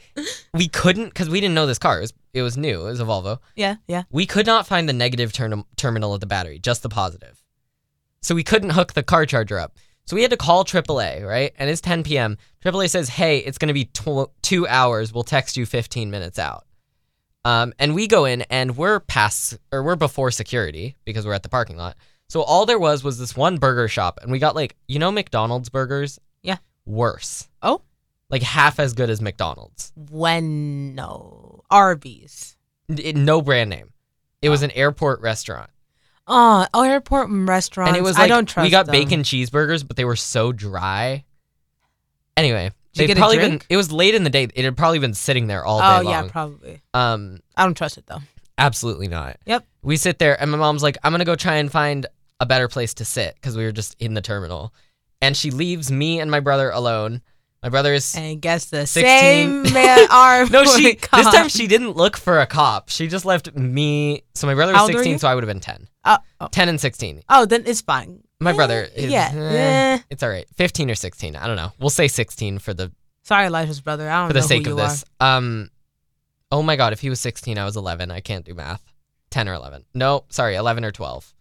[0.53, 1.97] we couldn't because we didn't know this car.
[1.97, 2.81] It was, it was new.
[2.81, 3.39] It was a volvo.
[3.55, 4.03] Yeah, yeah.
[4.11, 7.41] we could not find the negative term- terminal of the battery just the positive.
[8.21, 9.77] So we couldn't hook the car charger up.
[10.05, 11.53] So we had to call aaa right?
[11.57, 15.13] And it's 10 p.m aaa says hey it's going to be tw- two hours.
[15.13, 16.65] We'll text you 15 minutes out.
[17.45, 21.43] Um, and we go in and we're past or we're before security because we're at
[21.43, 21.95] the parking lot
[22.35, 25.09] so all there was was this one burger shop and we got like you know
[25.09, 26.57] mcdonald's burgers Yeah.
[26.85, 27.81] worse Oh.
[28.29, 32.57] like half as good as mcdonald's When no Arby's.
[32.89, 33.93] It- no brand name
[34.41, 35.69] it was an airport restaurant
[36.27, 37.87] Oh, airport restaurants.
[37.89, 38.67] and it was like I don't trust it.
[38.67, 38.93] we got them.
[38.93, 41.23] bacon cheeseburgers, but they were so dry.
[42.35, 43.61] Anyway, they'd a probably been.
[43.69, 44.47] It was late in the day.
[44.55, 46.81] It had probably been sitting there all Oh day Oh yeah, probably.
[46.95, 48.19] um, I don't trust it though.
[48.57, 49.37] Absolutely not.
[49.45, 49.65] Yep.
[49.83, 52.07] We sit there, and my mom's like, I'm going to go try and find
[52.39, 54.73] a better place to sit because we were just in the terminal.
[55.21, 57.21] And she leaves me and my brother alone.
[57.63, 58.13] My brother is.
[58.15, 59.03] And guess the 16.
[59.05, 60.49] same man arm.
[60.51, 60.95] no, she.
[60.95, 61.23] come.
[61.23, 62.89] This time she didn't look for a cop.
[62.89, 64.23] She just left me.
[64.35, 65.87] So my brother was 16, so I would have been 10.
[66.03, 66.47] Oh, oh.
[66.51, 67.23] 10 and 16.
[67.29, 68.21] Oh, then it's fine.
[68.39, 69.09] My Eh, brother is.
[69.09, 69.39] yeah, eh,
[69.95, 69.99] eh.
[70.11, 70.45] It's all right.
[70.55, 71.35] 15 or 16.
[71.35, 71.71] I don't know.
[71.79, 72.91] We'll say 16 for the
[73.23, 74.07] Sorry, Elijah's brother.
[74.07, 75.03] I don't for the sake of this.
[75.19, 75.71] Um,
[76.51, 78.11] oh my god, if he was 16, I was 11.
[78.11, 78.83] I can't do math.
[79.31, 79.85] 10 or 11.
[79.95, 81.33] No, sorry, 11 or 12.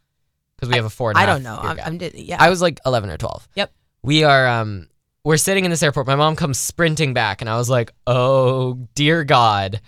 [0.68, 1.60] Because we have a four and half don't know.
[1.60, 2.10] year I'm, gap.
[2.10, 2.36] I'm yeah.
[2.40, 3.48] I was like 11 or 12.
[3.54, 3.72] Yep.
[4.02, 4.88] We are um
[5.24, 6.06] we're sitting in this airport.
[6.06, 9.80] My mom comes sprinting back and I was like, "Oh, dear god."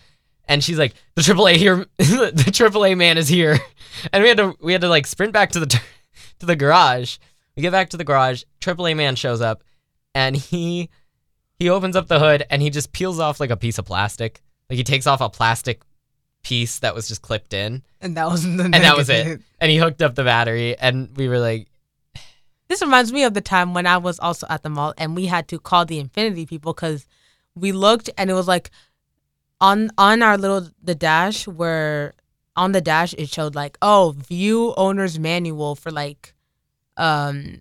[0.49, 3.59] And she's like, "The AAA here the AAA man is here."
[4.12, 5.67] And we had to we had to like sprint back to the
[6.41, 7.17] to the garage.
[7.57, 8.43] We get back to the garage.
[8.61, 9.65] AAA man shows up
[10.15, 10.91] and he
[11.59, 14.43] he opens up the hood and he just peels off like a piece of plastic.
[14.69, 15.81] Like he takes off a plastic
[16.46, 19.40] piece that was just clipped in and that was the and that was it.
[19.61, 21.66] And he hooked up the battery and we were like,
[22.68, 25.26] This reminds me of the time when I was also at the mall and we
[25.26, 27.06] had to call the Infiniti people because
[27.56, 28.70] we looked and it was like
[29.61, 32.14] on on our little the dash where
[32.54, 36.35] on the dash it showed like oh view owner's manual for like
[36.96, 37.61] um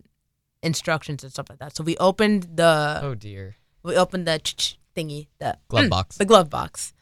[0.61, 1.75] instructions and stuff like that.
[1.75, 6.17] So we opened the "Oh dear." we opened the ch-ch thingy the Glove box.
[6.17, 6.93] the glove box.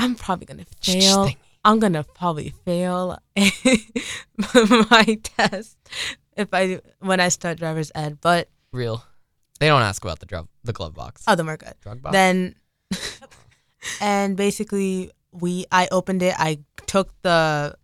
[0.00, 1.28] I'm probably gonna fail.
[1.64, 5.76] I'm gonna probably fail my test
[6.36, 8.18] if I when I start driver's ed.
[8.20, 9.04] But Real.
[9.58, 11.22] They don't ask about the drug, the glove box.
[11.28, 11.74] oh, then we're good.
[11.82, 12.12] Drug box.
[12.12, 12.54] Then
[14.00, 16.34] and basically we I opened it.
[16.38, 17.76] I took the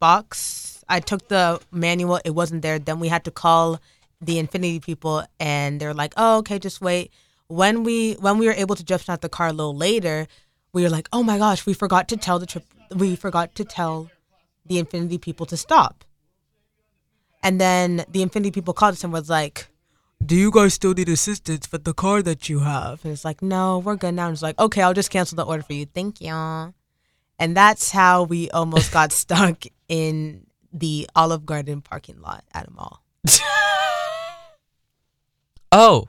[0.00, 0.82] box.
[0.88, 2.20] I took the manual.
[2.24, 2.78] It wasn't there.
[2.78, 3.80] Then we had to call
[4.22, 7.12] the Infiniti people, and they're like, "Oh, okay, just wait."
[7.48, 10.26] When we when we were able to jump out the car a little later,
[10.76, 12.64] we were like, "Oh my gosh, we forgot to tell the trip.
[12.94, 14.10] We forgot to tell
[14.68, 16.04] the Infiniti people to stop."
[17.42, 19.68] And then the Infiniti people called us and was like,
[20.24, 23.04] do you guys still need assistance with the car that you have?
[23.04, 24.26] And it's like, no, we're good now.
[24.26, 25.86] And it's like, okay, I'll just cancel the order for you.
[25.86, 26.74] Thank you.
[27.38, 32.70] And that's how we almost got stuck in the Olive Garden parking lot at a
[32.70, 33.02] mall.
[35.72, 36.08] oh,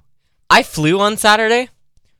[0.50, 1.70] I flew on Saturday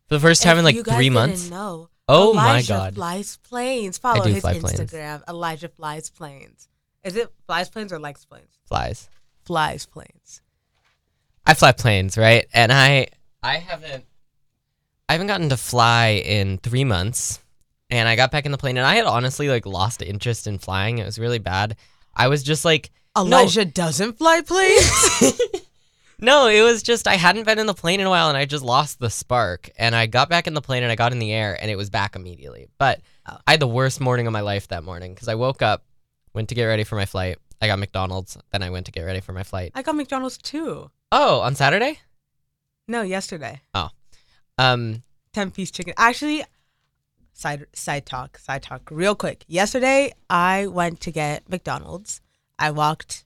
[0.08, 1.50] for the first time in like you guys three didn't months.
[1.50, 2.70] know, Oh my god.
[2.70, 3.98] Elijah flies planes.
[3.98, 4.80] Follow his fly planes.
[4.80, 5.28] Instagram.
[5.28, 6.70] Elijah flies planes.
[7.04, 8.60] Is it flies planes or likes planes?
[8.66, 9.10] Flies.
[9.46, 10.42] Flies planes.
[11.46, 12.46] I fly planes, right?
[12.54, 13.08] And I
[13.44, 14.06] I haven't
[15.10, 17.40] I haven't gotten to fly in three months.
[17.90, 20.58] And I got back in the plane and I had honestly like lost interest in
[20.58, 20.98] flying.
[20.98, 21.78] It was really bad.
[22.14, 25.42] I was just like Elijah doesn't fly planes.
[26.20, 28.46] No, it was just I hadn't been in the plane in a while and I
[28.46, 29.70] just lost the spark.
[29.78, 31.76] And I got back in the plane and I got in the air and it
[31.76, 32.68] was back immediately.
[32.78, 33.38] But Oh.
[33.46, 35.84] I had the worst morning of my life that morning because I woke up,
[36.34, 37.38] went to get ready for my flight.
[37.62, 39.74] I got McDonald's, then I went to get ready for my flight.
[39.76, 40.90] I got McDonald's too.
[41.12, 42.00] Oh, on Saturday?
[42.88, 43.62] No, yesterday.
[43.74, 43.90] Oh.
[44.58, 45.04] Um,
[45.34, 45.94] 10 piece chicken.
[45.98, 46.46] Actually,
[47.34, 49.44] side side talk, side talk, real quick.
[49.48, 52.22] Yesterday, I went to get McDonald's.
[52.58, 53.26] I walked,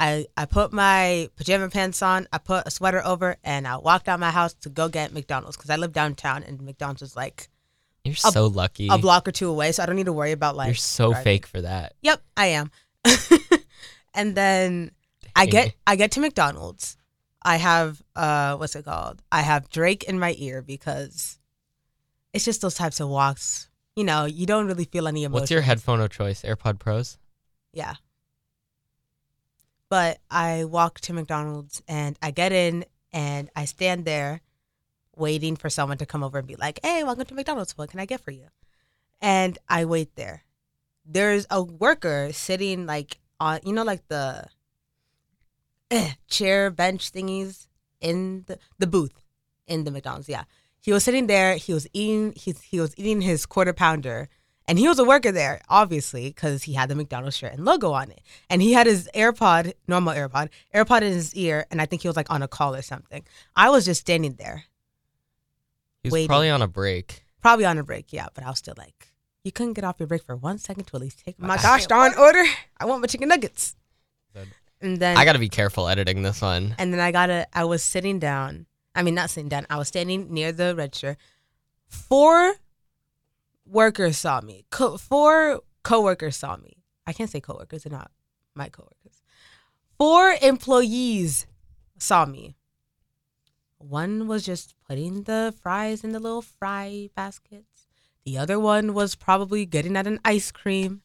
[0.00, 4.08] I, I put my pajama pants on, I put a sweater over, and I walked
[4.08, 7.50] out my house to go get McDonald's because I live downtown and McDonald's is like
[8.04, 8.88] you're so lucky.
[8.90, 9.72] a block or two away.
[9.72, 10.68] So I don't need to worry about like.
[10.68, 11.24] you're so driving.
[11.24, 11.94] fake for that.
[12.00, 12.70] Yep, I am.
[14.14, 14.92] and then
[15.36, 16.96] I get I get to McDonald's.
[17.42, 19.22] I have uh what's it called?
[19.30, 21.38] I have Drake in my ear because
[22.32, 23.68] it's just those types of walks.
[23.96, 25.42] You know, you don't really feel any emotion.
[25.42, 26.42] What's your headphone of choice?
[26.42, 27.18] AirPod Pros?
[27.74, 27.96] Yeah.
[29.90, 34.40] But I walk to McDonald's and I get in and I stand there
[35.16, 37.76] waiting for someone to come over and be like, "Hey, welcome to McDonald's.
[37.76, 38.46] What can I get for you?"
[39.20, 40.44] And I wait there.
[41.04, 44.46] There's a worker sitting like on, you know, like the
[45.90, 47.66] eh, chair bench thingies
[48.00, 49.24] in the, the booth
[49.66, 50.28] in the McDonald's.
[50.28, 50.44] Yeah,
[50.80, 51.56] he was sitting there.
[51.56, 52.32] He was eating.
[52.36, 54.28] He he was eating his quarter pounder,
[54.70, 57.90] and he was a worker there, obviously, because he had the McDonald's shirt and logo
[57.92, 58.20] on it.
[58.48, 62.08] And he had his AirPod, normal AirPod, AirPod in his ear, and I think he
[62.08, 63.24] was like on a call or something.
[63.56, 64.64] I was just standing there,
[66.02, 66.28] He was Waiting.
[66.28, 67.24] probably on a break.
[67.42, 69.08] probably on a break, yeah, but I was still like,
[69.42, 71.86] you couldn't get off your break for one second to at least take my gosh
[71.86, 72.44] darn order.
[72.78, 73.74] I want my chicken nuggets.
[74.82, 76.74] And then I got to be careful editing this one.
[76.78, 77.46] and then I gotta.
[77.52, 78.64] I was sitting down.
[78.94, 79.66] I mean, not sitting down.
[79.68, 81.18] I was standing near the register.
[81.88, 82.54] Four
[83.70, 84.64] workers saw me.
[84.70, 86.82] Co- four coworkers saw me.
[87.06, 88.10] I can't say coworkers; they're not
[88.54, 89.22] my coworkers.
[89.98, 91.46] Four employees
[91.98, 92.56] saw me.
[93.78, 97.86] One was just putting the fries in the little fry baskets.
[98.24, 101.02] The other one was probably getting at an ice cream.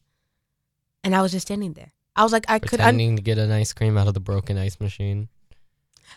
[1.02, 1.92] and I was just standing there.
[2.14, 4.20] I was like, I could, un- Pretending to get an ice cream out of the
[4.20, 5.28] broken ice machine.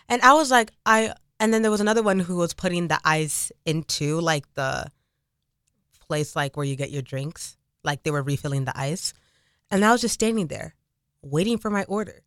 [0.08, 1.14] and I was like, I.
[1.38, 4.90] And then there was another one who was putting the ice into like the
[6.10, 7.56] place like where you get your drinks.
[7.84, 9.14] Like they were refilling the ice,
[9.70, 10.74] and I was just standing there,
[11.22, 12.24] waiting for my order.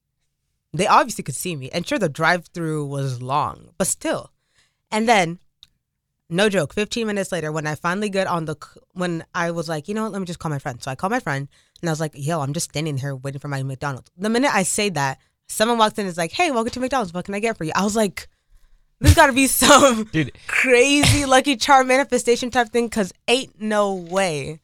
[0.71, 4.31] They obviously could see me, and sure, the drive-through was long, but still.
[4.89, 5.37] And then,
[6.29, 8.55] no joke, 15 minutes later, when I finally get on the,
[8.93, 10.81] when I was like, you know what, let me just call my friend.
[10.81, 11.47] So I called my friend,
[11.81, 14.09] and I was like, yo, I'm just standing here waiting for my McDonald's.
[14.17, 17.13] The minute I say that, someone walks in and is like, hey, welcome to McDonald's.
[17.13, 17.73] What can I get for you?
[17.75, 18.27] I was like,
[18.99, 23.93] there's got to be some Dude, crazy Lucky Charm manifestation type thing, because ain't no
[23.95, 24.59] way.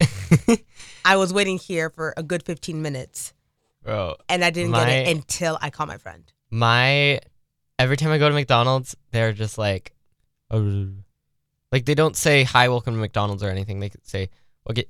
[1.04, 3.32] I was waiting here for a good 15 minutes,
[3.82, 6.24] bro, and I didn't get it until I called my friend.
[6.50, 7.20] my
[7.78, 9.92] every time I go to McDonald's, they're just like,
[10.50, 10.88] "Oh,"
[11.72, 13.80] like they don't say hi, welcome to McDonald's or anything.
[13.80, 14.30] They could say,
[14.68, 14.84] okay,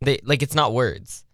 [0.00, 1.24] they like it's not words.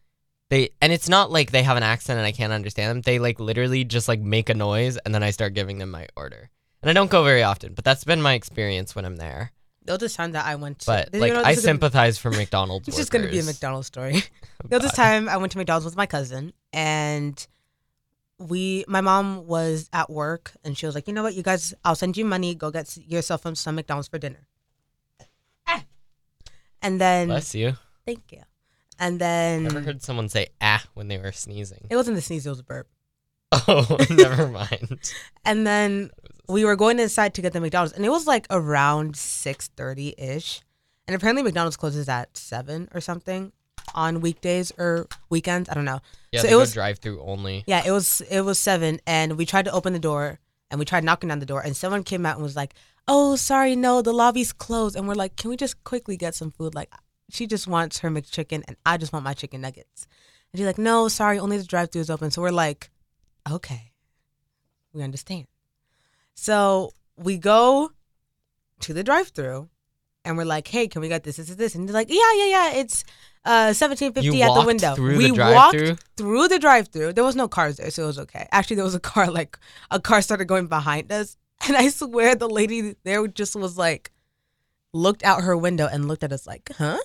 [0.50, 3.02] They and it's not like they have an accent and I can't understand them.
[3.02, 6.06] They like literally just like make a noise and then I start giving them my
[6.16, 6.50] order.
[6.82, 9.52] And I don't go very often, but that's been my experience when I'm there.
[9.84, 12.30] The other time that I went to, But you like know, I gonna- sympathize for
[12.30, 12.86] McDonald's.
[12.88, 13.42] It's just going to be a.
[13.42, 14.22] McDonald's story.
[14.68, 17.46] The other time I went to McDonald's with my cousin and
[18.38, 21.34] we my mom was at work and she was like, "You know what?
[21.34, 22.54] You guys, I'll send you money.
[22.54, 24.46] Go get yourself some- some McDonald's for dinner."
[25.66, 25.84] Ah.
[26.82, 27.76] And then Bless you.
[28.04, 28.42] thank you.
[29.00, 31.86] And then I Never heard someone say ah when they were sneezing.
[31.90, 32.86] it wasn't the sneeze, it was a burp.
[33.52, 35.10] Oh, never mind.
[35.44, 36.10] And then
[36.48, 40.60] we were going inside to get the McDonald's and it was like around 6:30ish.
[41.06, 43.52] And apparently McDonald's closes at 7 or something
[43.94, 46.00] on weekdays or weekends, I don't know.
[46.30, 47.64] Yeah, So they it go was- drive-through only.
[47.66, 50.38] Yeah, it was it was seven, and we tried to open the door,
[50.70, 52.74] and we tried knocking down the door, and someone came out and was like,
[53.08, 56.52] "Oh, sorry, no, the lobby's closed." And we're like, "Can we just quickly get some
[56.52, 56.92] food?" Like,
[57.32, 60.06] she just wants her McChicken, and I just want my chicken nuggets.
[60.52, 62.90] And she's like, "No, sorry, only the drive-through is open." So we're like,
[63.50, 63.92] "Okay,
[64.92, 65.46] we understand."
[66.34, 67.90] So we go
[68.80, 69.68] to the drive-through,
[70.24, 71.36] and we're like, "Hey, can we get this?
[71.36, 73.04] This is this?" And they're like, "Yeah, yeah, yeah, it's
[73.44, 77.12] uh seventeen fifty You at the window." through we the walked through the drive-through.
[77.12, 78.48] There was no cars there, so it was okay.
[78.52, 79.58] Actually, there was a car like
[79.90, 84.10] a car started going behind us, and I swear the lady there just was like
[84.92, 86.98] looked out her window and looked at us like, "Huh?"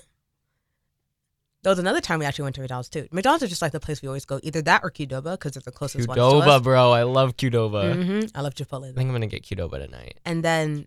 [1.66, 3.08] There was another time we actually went to McDonald's too.
[3.12, 5.64] McDonald's is just like the place we always go, either that or Qdoba because they're
[5.66, 6.92] the closest one Qdoba, bro.
[6.92, 7.96] I love Qdoba.
[7.96, 8.84] hmm I love Chipotle.
[8.92, 10.20] I think I'm gonna get Qdoba tonight.
[10.26, 10.86] And then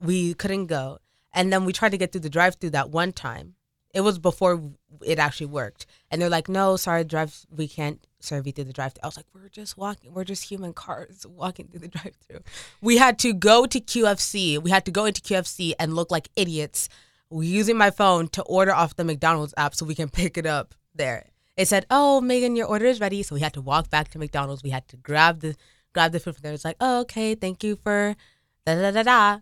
[0.00, 0.98] we couldn't go,
[1.32, 3.54] and then we tried to get through the drive-through that one time.
[3.94, 4.60] It was before
[5.06, 7.46] it actually worked, and they're like, "No, sorry, drive.
[7.48, 10.12] We can't serve you through the drive-through." I was like, "We're just walking.
[10.12, 12.40] We're just human cars walking through the drive-through."
[12.80, 14.58] We had to go to QFC.
[14.60, 16.88] We had to go into QFC and look like idiots
[17.30, 20.74] using my phone to order off the McDonald's app so we can pick it up
[20.94, 21.26] there.
[21.56, 24.18] It said, "Oh, Megan, your order is ready." So we had to walk back to
[24.18, 24.62] McDonald's.
[24.62, 25.56] We had to grab the
[25.92, 26.52] grab the food from there.
[26.52, 28.16] It's like, "Oh, okay, thank you for
[28.66, 29.40] da da da da."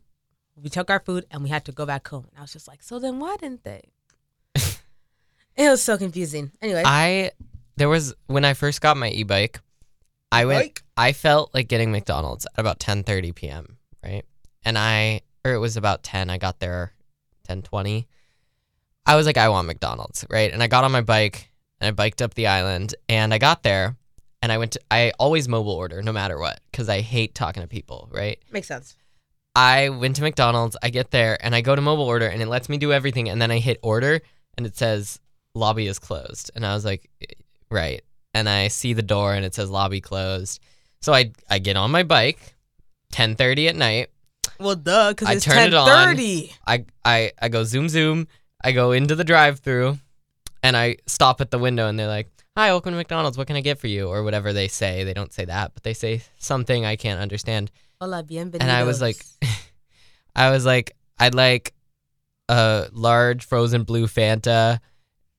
[0.61, 2.27] We took our food and we had to go back home.
[2.31, 3.83] And I was just like, "So then why didn't they?"
[4.55, 6.51] it was so confusing.
[6.61, 7.31] Anyway, I
[7.77, 9.61] there was when I first got my e-bike,
[10.33, 10.83] I went Bike?
[10.97, 14.25] I felt like getting McDonald's at about 10:30 p.m., right?
[14.65, 16.31] And I or it was about 10.
[16.31, 16.93] I got there
[17.49, 18.07] 10:20.
[19.07, 20.53] I was like I want McDonald's, right?
[20.53, 23.63] And I got on my bike and I biked up the island and I got
[23.63, 23.97] there
[24.43, 27.63] and I went to I always mobile order no matter what cuz I hate talking
[27.63, 28.39] to people, right?
[28.51, 28.97] makes sense.
[29.55, 32.47] I went to McDonald's, I get there and I go to mobile order and it
[32.47, 34.21] lets me do everything and then I hit order
[34.57, 35.19] and it says
[35.55, 36.51] lobby is closed.
[36.55, 37.11] And I was like,
[37.71, 38.03] right.
[38.35, 40.61] And I see the door and it says lobby closed.
[41.01, 42.55] So I I get on my bike,
[43.13, 44.11] 10:30 at night.
[44.59, 45.87] Well, duh, because I it's turn ten it on.
[45.89, 46.53] thirty.
[46.67, 48.29] I I I go zoom zoom.
[48.63, 49.99] I go into the drive-through
[50.63, 53.39] and I stop at the window and they're like, "Hi, welcome to McDonald's.
[53.39, 55.05] What can I get for you?" or whatever they say.
[55.05, 57.71] They don't say that, but they say something I can't understand.
[58.01, 58.59] Hola, bienvenidos.
[58.61, 59.17] And I was like,
[60.37, 61.75] I was like, I'd like
[62.49, 64.79] a large frozen blue Fanta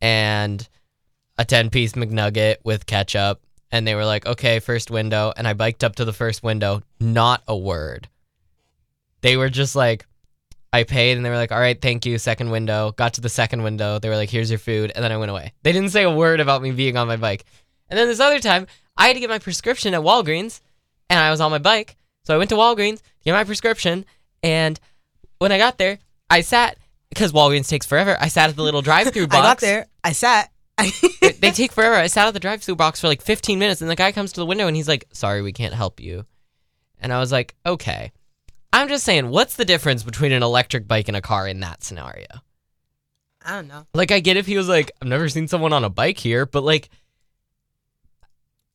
[0.02, 0.68] and
[1.38, 3.42] a 10 piece McNugget with ketchup.
[3.72, 5.32] And they were like, okay, first window.
[5.38, 8.10] And I biked up to the first window, not a word.
[9.22, 10.06] They were just like,
[10.72, 12.18] I paid and they were like, all right, thank you.
[12.20, 12.92] Second window.
[12.96, 14.00] Got to the second window.
[14.00, 14.92] They were like, here's your food.
[14.96, 15.54] And then I went away.
[15.64, 17.46] They didn't say a word about me being on my bike.
[17.90, 20.62] And then this other time, I had to get my prescription at Walgreens
[21.10, 21.96] and I was on my bike.
[22.26, 24.06] So I went to Walgreens to get my prescription.
[24.44, 24.80] And
[25.40, 25.98] when I got there,
[26.30, 26.78] I sat
[27.10, 28.16] because Walgreens takes forever.
[28.20, 29.38] I sat at the little drive-through box.
[29.40, 29.88] I got there.
[30.04, 30.52] I sat.
[31.22, 31.96] They- they take forever.
[31.96, 34.40] I sat at the drive-through box for like 15 minutes, and the guy comes to
[34.40, 36.26] the window and he's like, "Sorry, we can't help you."
[37.02, 38.12] And I was like, "Okay."
[38.72, 41.84] I'm just saying, what's the difference between an electric bike and a car in that
[41.84, 42.28] scenario?
[43.44, 43.88] I don't know.
[43.94, 46.46] Like I get if he was like, I've never seen someone on a bike here,
[46.46, 46.90] but like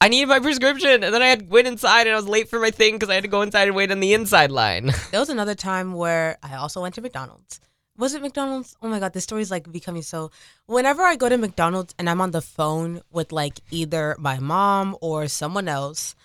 [0.01, 2.49] I needed my prescription and then I had to wait inside and I was late
[2.49, 4.93] for my thing because I had to go inside and wait on the inside line.
[5.11, 7.61] There was another time where I also went to McDonald's.
[7.97, 8.77] Was it McDonald's?
[8.83, 10.33] Oh my god, this story's like becoming so.
[10.67, 14.97] Whenever I go to McDonald's and I'm on the phone with like either my mom
[15.01, 16.17] or someone else,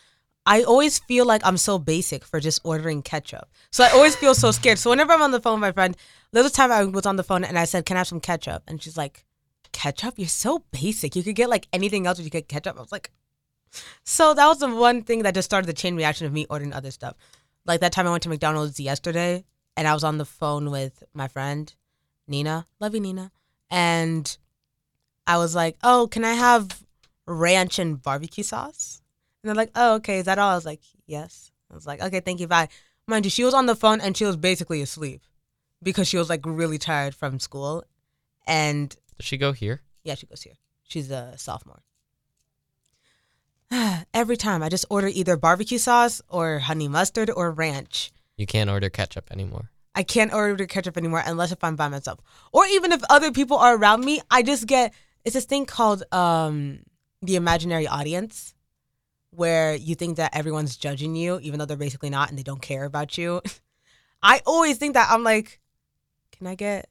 [0.50, 3.48] I always feel like I'm so basic for just ordering ketchup.
[3.70, 4.80] So I always feel so scared.
[4.80, 5.96] So whenever I'm on the phone with my friend,
[6.32, 8.20] the other time I was on the phone and I said, "Can I have some
[8.20, 9.26] ketchup?" and she's like,
[9.72, 10.16] "Ketchup?
[10.18, 11.16] You're so basic.
[11.16, 13.12] You could get like anything else, but you get ketchup." I was like,
[14.04, 16.74] so that was the one thing that just started the chain reaction of me ordering
[16.74, 17.16] other stuff.
[17.66, 19.46] Like that time I went to McDonald's yesterday
[19.78, 21.72] and I was on the phone with my friend
[22.28, 23.32] Nina, love you Nina,
[23.70, 24.36] and
[25.28, 26.84] I was like, "Oh, can I have
[27.28, 28.99] ranch and barbecue sauce?"
[29.44, 32.02] And they're like, "Oh, okay, is that all?" I was like, "Yes." I was like,
[32.02, 32.68] "Okay, thank you, bye."
[33.08, 35.22] Mind you, she was on the phone and she was basically asleep
[35.82, 37.84] because she was like really tired from school,
[38.46, 39.82] and Does she go here?
[40.04, 40.56] yeah, she goes here.
[40.84, 41.82] She's a sophomore.
[44.14, 48.12] Every time I just order either barbecue sauce or honey mustard or ranch.
[48.38, 49.70] You can't order ketchup anymore.
[49.96, 52.20] I can't order ketchup anymore unless if I'm by myself.
[52.54, 54.94] Or even if other people are around me, I just get
[55.26, 56.80] it's this thing called um
[57.22, 58.54] the imaginary audience
[59.32, 62.62] where you think that everyone's judging you even though they're basically not and they don't
[62.62, 63.42] care about you.
[64.24, 65.60] I always think that I'm like
[66.38, 66.90] can I get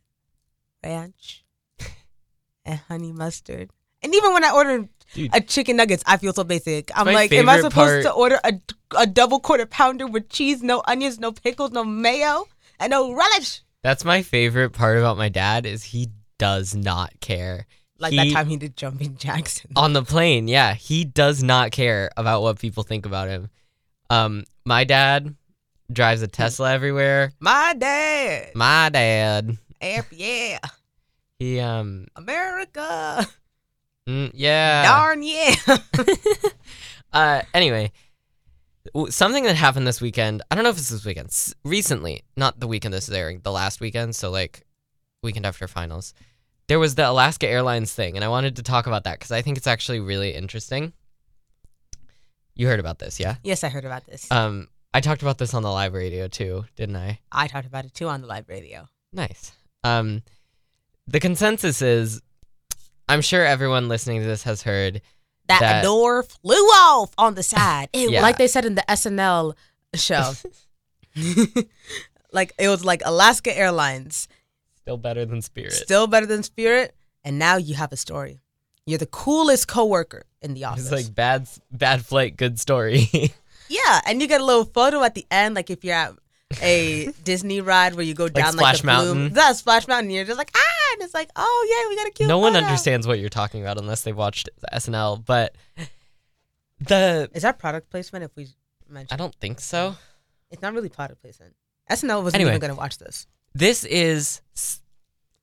[0.84, 1.44] ranch
[2.64, 3.70] and honey mustard?
[4.02, 5.34] And even when I order Dude.
[5.34, 6.90] a chicken nuggets, I feel so basic.
[6.94, 8.52] I'm like, am I supposed to order a,
[8.96, 12.46] a double quarter pounder with cheese, no onions, no pickles, no mayo,
[12.78, 13.62] and no relish?
[13.82, 17.66] That's my favorite part about my dad is he does not care.
[17.98, 19.70] Like He- that time he did jumping Jackson.
[19.76, 20.74] on the plane yeah.
[20.74, 23.50] He does not care about what people think about him.
[24.10, 25.34] Um my dad
[25.92, 27.32] drives a tesla everywhere.
[27.40, 29.58] My dad, my dad.
[29.80, 30.58] F yeah,
[31.38, 33.26] he um America,
[34.08, 34.82] mm, yeah.
[34.82, 35.54] Darn yeah.
[37.12, 37.90] uh anyway
[39.10, 41.28] something that happened this weekend i don't know if it's this weekend
[41.64, 44.64] recently not the weekend this is airing the last weekend so like
[45.22, 46.14] weekend after finals
[46.68, 49.42] there was the alaska airlines thing and i wanted to talk about that because i
[49.42, 50.92] think it's actually really interesting
[52.54, 54.28] you heard about this yeah yes, I heard about this.
[54.32, 57.20] Um, I talked about this on the live radio too, didn't I?
[57.30, 58.88] I talked about it too on the live radio.
[59.12, 59.52] Nice.
[59.84, 60.22] Um,
[61.06, 62.20] the consensus is,
[63.08, 65.02] I'm sure everyone listening to this has heard.
[65.46, 68.22] That, That- door flew off on the side, Ew, Yeah.
[68.22, 69.54] like they said in the SNL
[69.94, 70.32] show.
[72.32, 74.26] like it was like Alaska Airlines.
[74.88, 75.72] Still better than Spirit.
[75.74, 76.94] Still better than Spirit.
[77.24, 78.40] And now you have a story.
[78.86, 80.90] You're the coolest coworker in the office.
[80.90, 83.08] it's like bad, bad flight, good story.
[83.68, 86.14] yeah, and you get a little photo at the end, like if you're at
[86.62, 89.28] a Disney ride where you go down like Splash the Mountain.
[89.34, 90.10] Bloom, Splash Mountain.
[90.10, 92.28] You're just like ah, and it's like oh yeah, we got a cute.
[92.28, 92.64] no one photo.
[92.64, 95.22] understands what you're talking about unless they've watched SNL.
[95.22, 95.54] But
[96.80, 98.24] the Is that product placement?
[98.24, 98.48] If we
[98.88, 99.96] mention, I don't think so.
[100.50, 101.54] it's not really product placement.
[101.90, 102.50] SNL wasn't Anyway.
[102.52, 103.26] even going to watch this.
[103.58, 104.40] This is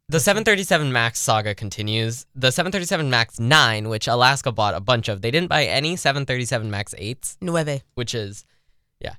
[0.07, 2.25] the 737 Max saga continues.
[2.33, 6.71] The 737 Max 9, which Alaska bought a bunch of, they didn't buy any 737
[6.71, 7.83] Max 8s, Nueve.
[7.95, 8.45] which is,
[9.01, 9.15] yeah.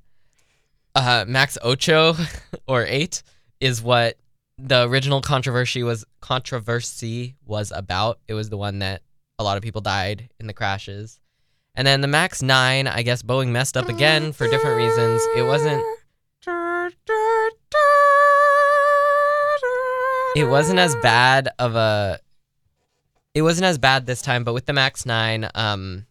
[0.94, 2.14] Uh, Max Ocho
[2.66, 3.22] or 8
[3.60, 4.16] is what
[4.56, 8.18] the original controversy was controversy was about.
[8.26, 9.02] It was the one that
[9.38, 11.20] a lot of people died in the crashes.
[11.74, 15.20] And then the Max 9, I guess Boeing messed up again for different reasons.
[15.36, 15.84] It wasn't
[20.36, 22.20] it wasn't as bad of a
[23.34, 26.04] it wasn't as bad this time but with the max 9 um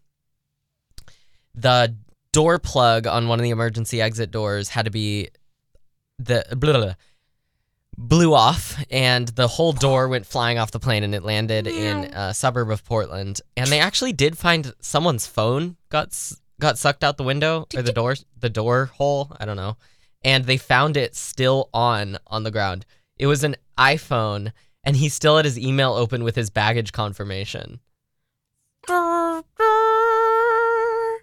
[1.54, 1.96] the
[2.32, 5.30] door plug on one of the emergency exit doors had to be
[6.18, 6.94] the blah, blah, blah,
[7.98, 12.06] blew off and the whole door went flying off the plane and it landed in
[12.14, 13.40] a suburb of portland.
[13.56, 16.18] And they actually did find someone's phone got
[16.60, 19.78] got sucked out the window or the door the door hole i don't know.
[20.24, 22.86] And they found it still on on the ground.
[23.18, 24.52] It was an iPhone,
[24.84, 27.80] and he still had his email open with his baggage confirmation.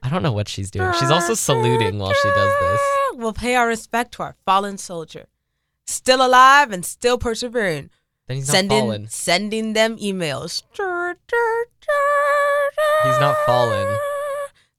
[0.05, 0.93] I don't know what she's doing.
[0.99, 2.81] She's also saluting while she does this.
[3.15, 5.27] We'll pay our respect to our fallen soldier,
[5.87, 7.91] still alive and still persevering,
[8.27, 9.09] Then he's not sending fallen.
[9.09, 10.63] sending them emails.
[13.05, 13.97] He's not fallen.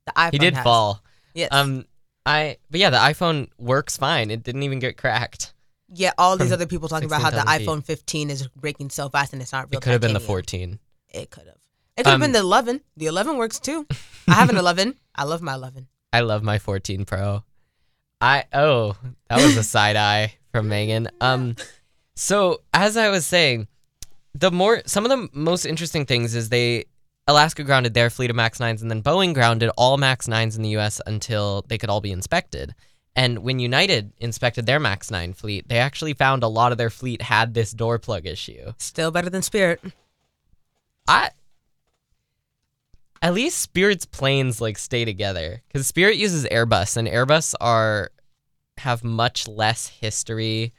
[0.05, 0.63] The iPhone He did has.
[0.63, 1.01] fall.
[1.33, 1.49] Yes.
[1.51, 1.85] Um,
[2.25, 4.29] I but yeah, the iPhone works fine.
[4.31, 5.52] It didn't even get cracked.
[5.93, 6.11] Yeah.
[6.17, 7.67] All these other people talking about how the 16,000 feet.
[7.67, 9.77] iPhone 15 is breaking so fast and it's not real.
[9.77, 10.79] It could have been the 14.
[11.09, 11.55] It could have.
[11.95, 12.81] It could have Um, been the 11.
[12.97, 13.85] The 11 works too.
[14.27, 14.95] I have an 11.
[15.15, 15.87] I love my 11.
[16.11, 17.43] I love my 14 Pro.
[18.21, 18.95] I oh,
[19.29, 21.09] that was a side eye from Megan.
[21.21, 21.55] Um
[22.15, 23.67] so as I was saying,
[24.33, 26.85] the more some of the most interesting things is they
[27.27, 30.61] Alaska grounded their fleet of Max 9s and then Boeing grounded all Max 9s in
[30.61, 32.73] the US until they could all be inspected.
[33.15, 36.89] And when United inspected their Max 9 fleet, they actually found a lot of their
[36.89, 38.73] fleet had this door plug issue.
[38.77, 39.81] Still better than Spirit.
[41.07, 41.29] I
[43.21, 48.09] at least Spirit's planes like stay together cuz Spirit uses Airbus and Airbus are
[48.79, 50.73] have much less history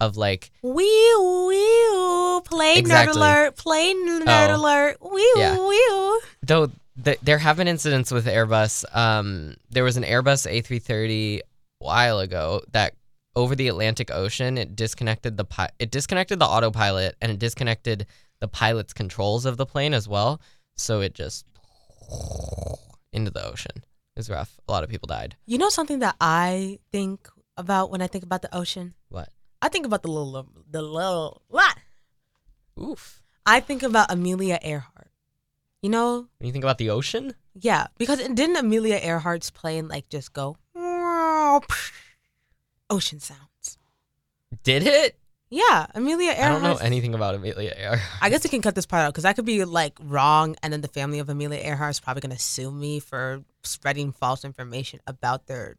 [0.00, 1.16] of like Wee
[1.46, 3.14] wee play Exactly.
[3.14, 4.56] nerd alert, play nerd Oh.
[4.56, 4.96] alert.
[5.12, 5.58] Wee Yeah.
[5.58, 6.20] wee.
[6.42, 6.70] though
[7.04, 8.84] th- there have been incidents with Airbus.
[8.96, 11.42] Um, there was an Airbus A330 a
[11.80, 12.94] while ago that
[13.34, 18.06] over the Atlantic Ocean it disconnected the pi- it disconnected the autopilot and it disconnected
[18.40, 20.40] the pilot's controls of the plane as well.
[20.76, 21.44] So it just
[23.12, 23.72] into the ocean.
[23.76, 24.58] It was rough.
[24.68, 25.36] A lot of people died.
[25.46, 28.94] You know something that I think about when I think about the ocean?
[29.08, 29.28] What?
[29.62, 31.76] I think about the little the little what?
[32.80, 33.22] Oof.
[33.46, 35.10] I think about Amelia Earhart.
[35.82, 40.10] You know, When you think about the ocean, yeah, because didn't Amelia Earhart's plane like
[40.10, 40.58] just go
[42.88, 43.78] ocean sounds.
[44.62, 45.16] did it?
[45.52, 46.44] Yeah, Amelia Earhart.
[46.44, 48.22] I don't know anything about Amelia Earhart.
[48.22, 50.72] I guess we can cut this part out because I could be like wrong, and
[50.72, 55.00] then the family of Amelia Earhart is probably gonna sue me for spreading false information
[55.08, 55.76] about their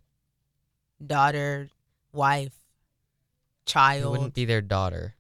[1.06, 1.70] daughter,
[2.12, 2.54] wife,
[3.66, 4.04] child.
[4.16, 5.16] It wouldn't be their daughter.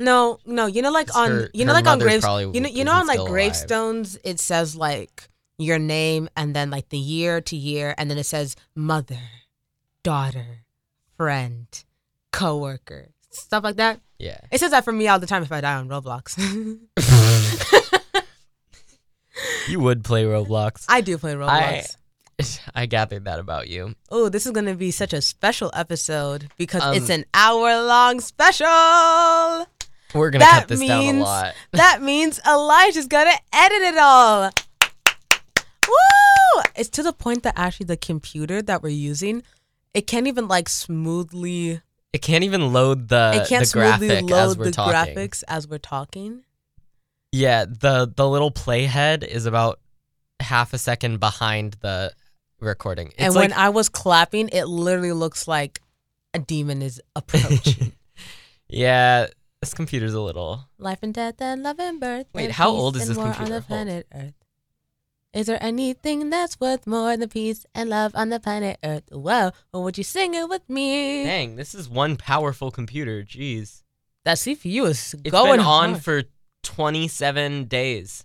[0.00, 2.84] No, no, you know, like on her- you know, like on graves, you know, you
[2.84, 3.32] know, on like still alive.
[3.32, 5.28] gravestones, it says like
[5.58, 9.20] your name and then like the year to year, and then it says mother,
[10.04, 10.60] daughter,
[11.16, 11.66] friend,
[12.32, 14.00] coworker, stuff like that.
[14.20, 14.38] Yeah.
[14.52, 16.38] It says that for me all the time if I die on Roblox.
[19.66, 20.84] You would play Roblox.
[20.88, 21.96] I do play Roblox.
[22.74, 23.94] I gathered that about you.
[24.10, 28.20] Oh, this is gonna be such a special episode because Um, it's an hour long
[28.20, 28.66] special.
[30.14, 31.54] We're gonna That cut this down a means- lot.
[31.72, 34.50] That means Elijah's gonna edit it all.
[35.88, 36.62] Woo!
[36.76, 39.42] It's to the point that actually the computer that we're using,
[39.94, 41.80] it can't even like smoothly.
[42.12, 45.14] It can't even load the it can't the smoothly load the talking.
[45.14, 46.44] graphics as we're talking.
[47.32, 49.80] Yeah, the the little playhead is about
[50.40, 52.12] half a second behind the
[52.60, 53.08] recording.
[53.08, 55.80] It's and like when I was clapping, it literally looks like
[56.32, 57.92] a demon is approaching.
[58.68, 59.28] yeah,
[59.60, 60.68] this computer's a little.
[60.78, 62.26] Life and death and love and birth.
[62.32, 63.42] Wait, how old is this computer?
[63.42, 64.34] on the planet Earth?
[65.34, 69.02] Is there anything that's worth more than peace and love on the planet Earth?
[69.10, 71.24] Whoa, or would you sing it with me?
[71.24, 73.24] Dang, this is one powerful computer.
[73.24, 73.82] Jeez,
[74.24, 76.02] That CPU is it's going been on hard.
[76.04, 76.22] for
[76.62, 78.24] 27 days.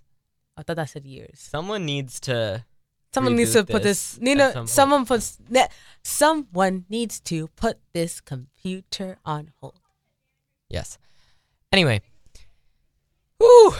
[0.56, 1.40] I thought that said years.
[1.40, 2.64] Someone needs to.
[3.12, 4.20] Someone needs to put this this.
[4.20, 5.36] Nina, some someone puts.
[5.48, 5.66] ne-
[6.04, 9.80] Someone needs to put this computer on hold.
[10.68, 10.96] Yes.
[11.72, 12.02] Anyway.
[13.38, 13.74] Whew.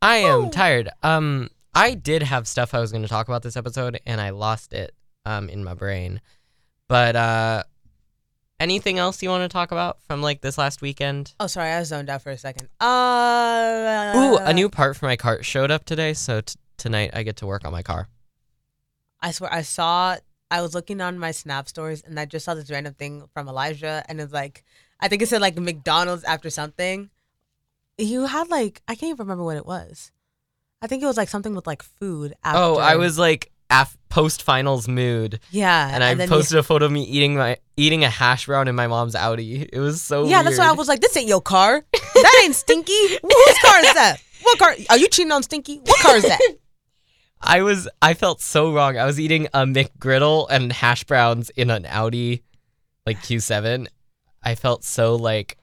[0.00, 0.50] I am Woo.
[0.50, 0.88] tired.
[1.02, 4.30] Um I did have stuff I was going to talk about this episode and I
[4.30, 6.20] lost it um in my brain.
[6.88, 7.62] But uh
[8.58, 11.34] anything else you want to talk about from like this last weekend?
[11.38, 12.68] Oh, sorry, I zoned out for a second.
[12.80, 17.22] Uh, Ooh, a new part for my car showed up today, so t- tonight I
[17.22, 18.08] get to work on my car.
[19.20, 20.16] I swear, I saw.
[20.50, 23.48] I was looking on my Snap stories, and I just saw this random thing from
[23.48, 24.64] Elijah, and it's like,
[24.98, 27.10] I think it said like McDonald's after something.
[27.98, 30.10] You had like, I can't even remember what it was.
[30.80, 32.34] I think it was like something with like food.
[32.44, 32.58] After.
[32.60, 36.86] Oh, I was like af- post finals mood yeah, and I then posted a photo
[36.86, 39.68] of me eating my eating a hash brown in my mom's Audi.
[39.72, 41.84] It was so Yeah, that's why I was like, this ain't your car.
[41.92, 43.08] That ain't Stinky.
[43.08, 44.16] Whose car is that?
[44.42, 44.74] What car?
[44.90, 45.78] Are you cheating on Stinky?
[45.78, 46.40] What car is that?
[47.40, 48.98] I was I felt so wrong.
[48.98, 52.42] I was eating a McGriddle and hash browns in an Audi
[53.06, 53.86] like Q7.
[54.42, 55.58] I felt so like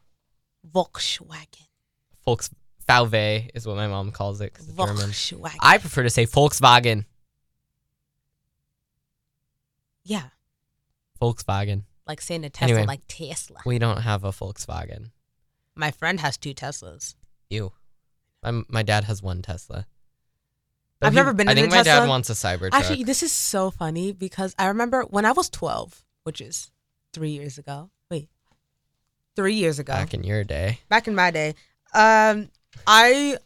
[0.69, 1.67] Volkswagen.
[2.25, 2.49] Volks
[2.87, 5.11] VW is what my mom calls it it's German.
[5.61, 7.05] I prefer to say Volkswagen.
[10.03, 10.29] yeah,
[11.21, 11.83] Volkswagen.
[12.07, 12.87] like saying a Tesla, Anyway.
[12.87, 13.59] like Tesla.
[13.65, 15.11] We don't have a Volkswagen.
[15.75, 17.15] My friend has two Teslas.
[17.49, 17.71] Ew.
[18.43, 19.87] My my dad has one Tesla.
[20.99, 22.69] Though I've he- never been I in a think my dad wants a Cybertruck.
[22.73, 26.71] Actually, this is so funny because I remember when I was 12, which is
[27.11, 27.89] three years ago.
[28.09, 28.29] Wait,
[29.35, 29.93] three years ago.
[29.93, 30.79] back in your day.
[30.87, 31.55] back in my day,
[31.93, 32.49] um,
[32.87, 33.37] I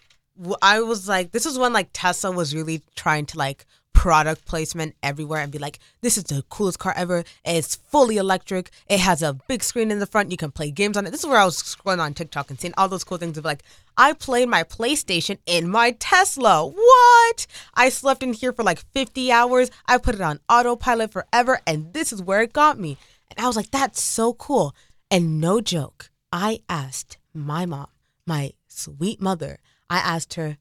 [0.62, 4.96] I was like, this was when like Tesla was really trying to like product placement
[5.04, 7.26] everywhere and be like, this is the coolest car ever.
[7.44, 8.70] It's fully electric.
[8.88, 10.32] It has a big screen in the front.
[10.32, 11.12] You can play games on it.
[11.12, 13.44] This is where I was scrolling on TikTok and seeing all those cool things of
[13.44, 13.64] like,
[13.98, 16.66] I played my PlayStation in my Tesla.
[16.66, 17.48] What?
[17.74, 19.70] I slept in here for like 50 hours.
[19.86, 22.98] I put it on autopilot forever, and this is where it got me.
[23.30, 24.74] And I was like, that's so cool.
[25.12, 27.88] And no joke, I asked my mom,
[28.26, 29.60] my sweet mother,
[29.90, 30.58] I asked her,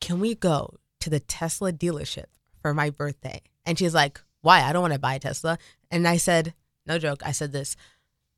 [0.00, 2.26] "Can we go to the Tesla dealership
[2.62, 4.62] for my birthday?" And she's like, "Why?
[4.62, 5.58] I don't want to buy a Tesla."
[5.90, 6.54] And I said,
[6.86, 7.22] "No joke.
[7.24, 7.76] I said this."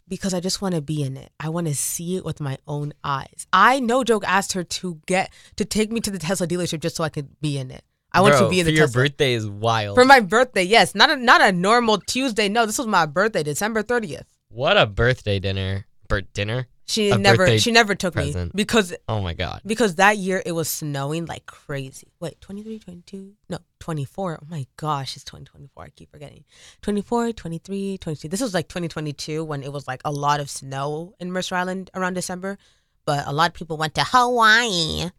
[0.07, 1.30] Because I just want to be in it.
[1.38, 3.46] I want to see it with my own eyes.
[3.53, 6.96] I no joke asked her to get to take me to the Tesla dealership just
[6.96, 7.84] so I could be in it.
[8.11, 9.03] I want Bro, to be in the for your Tesla.
[9.03, 9.96] birthday is wild.
[9.96, 10.94] For my birthday, yes.
[10.94, 12.49] Not a not a normal Tuesday.
[12.49, 14.24] No, this was my birthday, December 30th.
[14.49, 15.84] what a birthday dinner.
[16.09, 16.68] Birth dinner?
[16.89, 18.55] She A never she never took present.
[18.55, 19.61] me because Oh my god.
[19.66, 22.09] because that year it was snowing like crazy.
[22.18, 23.32] Wait, 23, 22?
[23.51, 24.39] No, 24.
[24.43, 25.84] Oh my gosh, it's 2024.
[25.84, 26.45] I keep forgetting.
[26.80, 28.28] 24, 23, 22.
[28.28, 31.91] This was like 2022 when it was like a lot of snow in Mercer Island
[31.95, 32.57] around December,
[33.05, 35.11] but a lot of people went to Hawaii.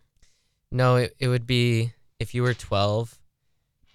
[0.72, 3.20] No, it, it would be if you were 12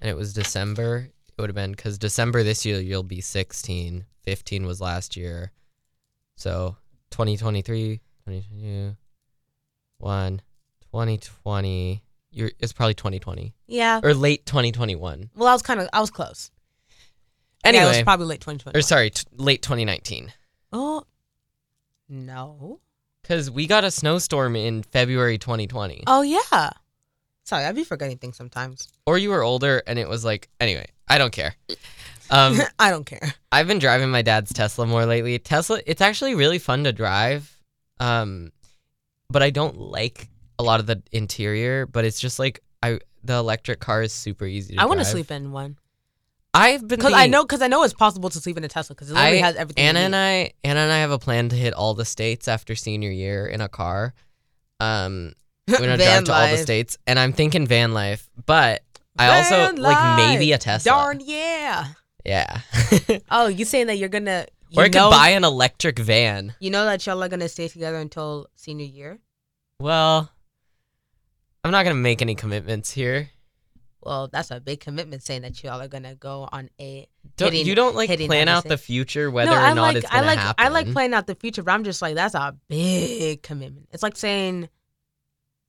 [0.00, 4.04] and it was December, it would have been because December this year you'll be 16.
[4.22, 5.50] 15 was last year.
[6.36, 6.76] So
[7.14, 8.96] 2023, 2022,
[9.98, 10.42] 1,
[10.90, 12.02] 2020.
[12.32, 14.00] You're, it's probably 2020 Yeah.
[14.02, 15.30] or late 2021.
[15.36, 16.50] Well, I was kind of I was close.
[17.64, 18.76] Yeah, it was Anyway, probably late 2020.
[18.76, 20.32] or sorry, t- late 2019.
[20.72, 21.04] Oh.
[22.08, 22.80] No.
[23.22, 26.02] Because we got a snowstorm in February 2020.
[26.08, 26.70] Oh yeah.
[27.44, 28.88] Sorry, I'd be forgetting things sometimes.
[29.06, 31.54] Or you were older and it was like, anyway, I don't care.
[32.30, 33.34] Um, I don't care.
[33.52, 35.38] I've been driving my dad's Tesla more lately.
[35.38, 37.58] Tesla, it's actually really fun to drive,
[38.00, 38.52] um,
[39.30, 41.86] but I don't like a lot of the interior.
[41.86, 44.74] But it's just like I, the electric car is super easy.
[44.76, 45.12] to I want to drive.
[45.12, 45.76] sleep in one
[46.56, 48.68] I've been because I thinking- know because I know it's possible to sleep in a
[48.68, 49.84] Tesla because it literally I- has everything.
[49.84, 50.18] Anna you and need.
[50.18, 53.46] I, Anna and I have a plan to hit all the states after senior year
[53.46, 54.14] in a car.
[54.80, 55.32] Um,
[55.68, 56.60] we're gonna drive to all the life.
[56.60, 58.82] states, and I'm thinking van life, but
[59.18, 60.60] I also Van like maybe a life.
[60.60, 60.90] Tesla.
[60.92, 61.86] Darn yeah.
[62.24, 62.60] Yeah,
[63.30, 64.46] Oh, you saying that you're gonna?
[64.70, 66.54] You or I know, could buy an electric van.
[66.58, 69.18] You know that y'all are gonna stay together until senior year.
[69.78, 70.30] Well,
[71.62, 73.30] I'm not gonna make any commitments here.
[74.04, 77.08] Well, that's a big commitment saying that y'all are gonna go on a.
[77.36, 79.96] Don't, Hitting- you don't like plan out the future whether no, or I not like
[79.96, 80.64] it's I gonna like happen.
[80.64, 83.88] I like planning out the future, but I'm just like that's a big commitment.
[83.92, 84.68] It's like saying,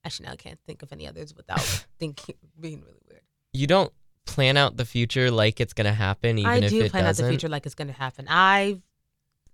[0.03, 1.61] actually, now I can't think of any others without
[1.99, 3.21] thinking being really weird.
[3.53, 3.93] You don't
[4.25, 7.23] plan out the future like it's gonna happen, even I if do it plan doesn't.
[7.23, 8.25] out the future like it's gonna happen.
[8.29, 8.81] I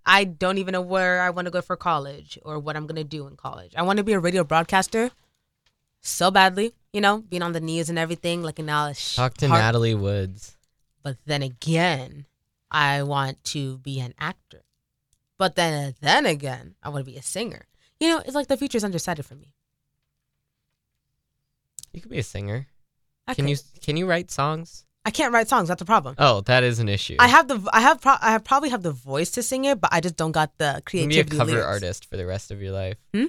[0.04, 3.04] I don't even know where I want to go for college or what I'm gonna
[3.04, 3.72] do in college.
[3.76, 5.10] I want to be a radio broadcaster
[6.00, 8.92] so badly, you know, being on the news and everything, like now.
[9.14, 10.56] Talk to Natalie Woods.
[11.02, 12.26] But then again,
[12.70, 14.62] I want to be an actor.
[15.38, 17.66] But then then again, I want to be a singer.
[18.00, 19.54] You know, it's like the future's undecided for me.
[21.92, 22.66] You could be a singer.
[23.26, 24.84] I Can could- you can you write songs?
[25.04, 25.66] I can't write songs.
[25.68, 26.14] That's the problem.
[26.18, 27.16] Oh, that is an issue.
[27.18, 29.80] I have the I have pro- I have probably have the voice to sing it,
[29.80, 31.36] but I just don't got the you can be creativity.
[31.36, 31.66] a cover lyrics.
[31.66, 32.96] artist for the rest of your life.
[33.12, 33.26] Hmm?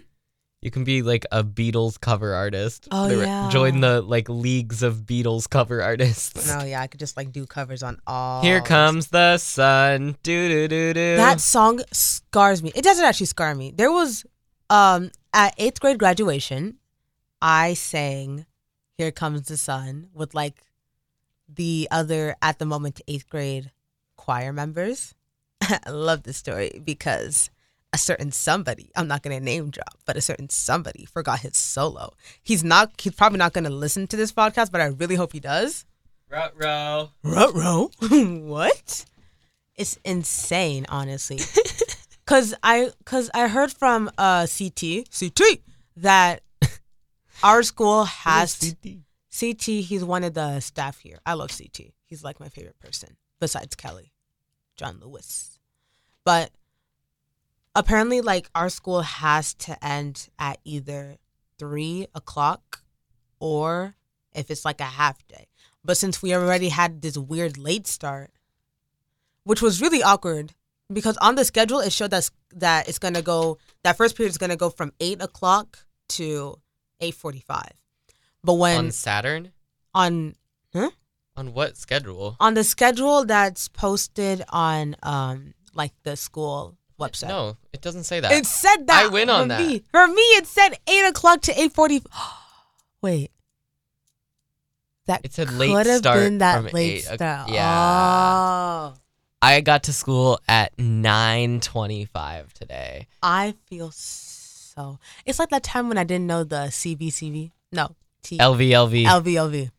[0.62, 2.88] You can be like a Beatles cover artist.
[2.92, 3.50] Oh, The yeah.
[3.50, 6.48] Join the like leagues of Beatles cover artists.
[6.48, 8.42] No, yeah, I could just like do covers on all.
[8.44, 10.16] Here comes the sun.
[10.24, 11.18] Do do do do.
[11.18, 12.72] That song scars me.
[12.76, 13.72] It doesn't actually scar me.
[13.76, 14.26] There was
[14.70, 16.78] um at eighth grade graduation,
[17.42, 18.46] I sang
[18.98, 20.64] "Here Comes the Sun" with like
[21.48, 23.72] the other at the moment eighth grade
[24.16, 25.14] choir members.
[25.62, 27.50] I love this story because
[27.94, 32.14] a certain somebody, I'm not gonna name drop, but a certain somebody forgot his solo.
[32.42, 35.40] He's not he's probably not gonna listen to this podcast, but I really hope he
[35.40, 35.86] does.
[36.30, 37.12] Rut row.
[37.24, 37.92] Ruh-roh.
[38.48, 39.06] what?
[39.76, 41.40] It's insane, honestly.
[42.26, 45.60] Cause I cause I heard from uh CT CT
[45.98, 46.42] that
[47.42, 48.76] our school has
[49.38, 49.64] CT.
[49.64, 51.20] He's one of the staff here.
[51.26, 51.94] I love CT.
[52.06, 54.12] He's like my favorite person besides Kelly,
[54.76, 55.60] John Lewis.
[56.24, 56.52] But
[57.76, 61.18] apparently, like our school has to end at either
[61.58, 62.84] three o'clock
[63.40, 63.96] or
[64.34, 65.48] if it's like a half day.
[65.84, 68.32] But since we already had this weird late start,
[69.44, 70.54] which was really awkward
[70.92, 74.38] because on the schedule it showed us that it's gonna go that first period is
[74.38, 75.80] gonna go from eight o'clock
[76.10, 76.60] to
[77.00, 77.72] eight forty five.
[78.44, 79.52] But when on Saturn.
[79.94, 80.36] on
[81.36, 82.36] On what schedule?
[82.40, 87.30] on the schedule that's posted on um like the school website.
[87.30, 88.32] No, it doesn't say that.
[88.32, 89.60] It said that I win on for that.
[89.68, 89.84] Me.
[89.92, 92.02] For me, it said eight o'clock to eight forty.
[93.02, 93.32] Wait,
[95.08, 97.50] that It said late could have start been that late eight start.
[97.50, 98.92] yeah.
[98.94, 99.00] Oh,
[99.42, 103.08] I got to school at 9:25 today.
[103.22, 104.33] I feel so.
[104.76, 107.52] So it's like that time when I didn't know the CBCV.
[107.72, 109.06] No, T LVLV.
[109.06, 109.70] LVLV.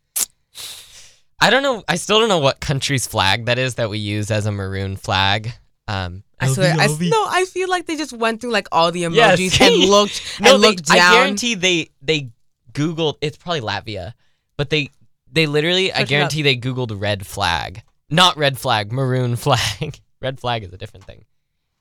[1.40, 1.82] I don't know.
[1.88, 4.97] I still don't know what country's flag that is that we use as a maroon
[4.97, 5.53] flag.
[5.86, 9.01] Um, I swear, I, no, I feel like they just went through like all the
[9.01, 9.38] Yes.
[9.38, 12.30] emojis and looked No, and they, looked I guarantee they they
[12.72, 13.16] googled.
[13.20, 14.14] It's probably Latvia,
[14.57, 14.90] but they
[15.30, 15.92] they literally.
[15.92, 16.09] I Search it up.
[16.09, 20.01] guarantee they googled red flag, not red flag, maroon flag.
[20.22, 21.24] red flag is a different thing.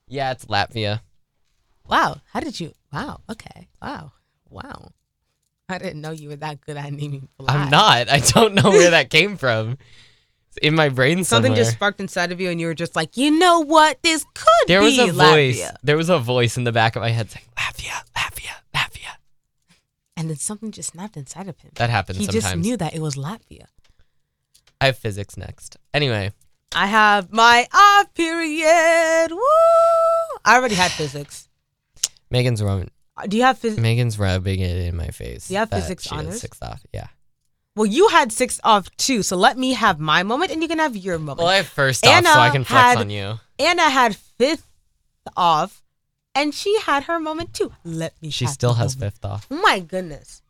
[0.07, 0.99] Yeah, it's Latvia.
[1.87, 2.73] Wow, how did you?
[2.91, 4.11] Wow, okay, wow,
[4.49, 4.91] wow.
[5.69, 7.53] I didn't know you were that good at naming flags.
[7.53, 8.09] I'm not.
[8.09, 9.77] I don't know where that came from.
[10.49, 13.17] It's in my brain Something just sparked inside of you, and you were just like,
[13.17, 14.01] you know what?
[14.03, 15.61] This could there was be a voice.
[15.61, 15.75] Latvia.
[15.83, 19.15] There was a voice in the back of my head saying Latvia, Latvia, Latvia.
[20.15, 21.71] And then something just snapped inside of him.
[21.75, 22.43] That happens He sometimes.
[22.43, 23.65] just knew that it was Latvia.
[24.79, 25.77] I have physics next.
[25.93, 26.33] Anyway,
[26.75, 29.31] I have my off period.
[29.31, 29.39] Woo!
[30.45, 31.47] I already had physics.
[32.33, 32.81] Megan's Uh,
[33.27, 33.79] Do you have physics?
[33.79, 35.47] Megan's rubbing it in my face.
[35.47, 36.41] Do You have that physics she honors?
[36.41, 36.83] Sixth off.
[36.91, 37.07] Yeah.
[37.75, 40.79] Well, you had six off too, so let me have my moment, and you can
[40.79, 41.39] have your moment.
[41.39, 43.39] Well, I have first off, so I can flex had- on you.
[43.59, 44.67] Anna had fifth
[45.37, 45.83] off,
[46.35, 47.71] and she had her moment too.
[47.83, 48.31] Let me.
[48.31, 49.13] She still has moment.
[49.13, 49.47] fifth off.
[49.51, 50.41] Oh my goodness!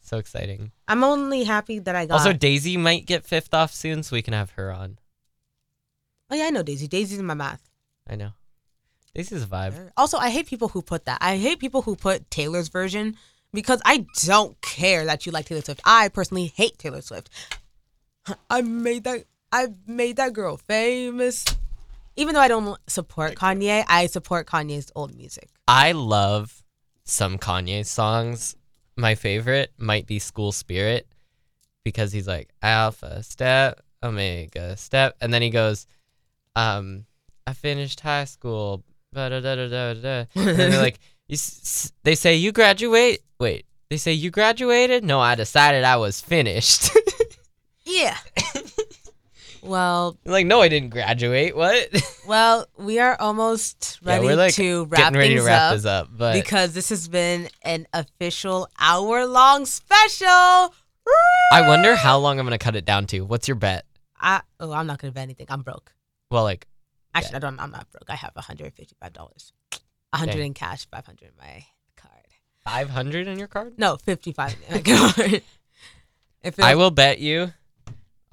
[0.00, 0.70] So exciting.
[0.86, 2.14] I'm only happy that I got.
[2.14, 4.98] Also, Daisy might get fifth off soon, so we can have her on.
[6.30, 6.86] oh yeah, I know Daisy.
[6.86, 7.68] Daisy's in my math.
[8.08, 8.30] I know.
[9.18, 9.90] Daisy's a vibe.
[9.96, 11.18] Also, I hate people who put that.
[11.20, 13.16] I hate people who put Taylor's version
[13.52, 15.80] because I don't care that you like Taylor Swift.
[15.84, 17.28] I personally hate Taylor Swift.
[18.48, 19.24] I made that.
[19.50, 21.44] I made that girl famous.
[22.14, 25.48] Even though I don't support Kanye, I support Kanye's old music.
[25.66, 26.62] I love
[27.02, 28.54] some Kanye songs.
[28.96, 31.08] My favorite might be School Spirit
[31.82, 35.88] because he's like Alpha Step, Omega Step, and then he goes,
[36.54, 37.04] um,
[37.48, 38.84] I finished high school.
[39.14, 40.24] Da da da da da.
[40.34, 40.98] And they're like,
[41.30, 43.20] s- they say you graduate.
[43.40, 45.04] Wait, they say you graduated.
[45.04, 46.90] No, I decided I was finished.
[47.90, 48.18] Yeah.
[49.62, 51.56] well, like, no, I didn't graduate.
[51.56, 51.88] What?
[52.28, 55.62] well, we are almost ready yeah, we're like to wrap getting ready things to wrap
[55.62, 60.28] up this up, but because this has been an official hour-long special.
[61.50, 63.22] I wonder how long I'm gonna cut it down to.
[63.22, 63.86] What's your bet?
[64.20, 65.46] I oh, I'm not gonna bet anything.
[65.48, 65.94] I'm broke.
[66.30, 66.66] Well, like
[67.14, 67.60] Actually, I don't.
[67.60, 68.08] I'm not broke.
[68.08, 69.52] I have 155 dollars.
[70.10, 70.42] 100 Dang.
[70.46, 71.64] in cash, 500 in my
[71.96, 72.12] card.
[72.64, 73.78] 500 in your card.
[73.78, 75.42] No, 55 in my card.
[76.42, 77.52] if I will bet you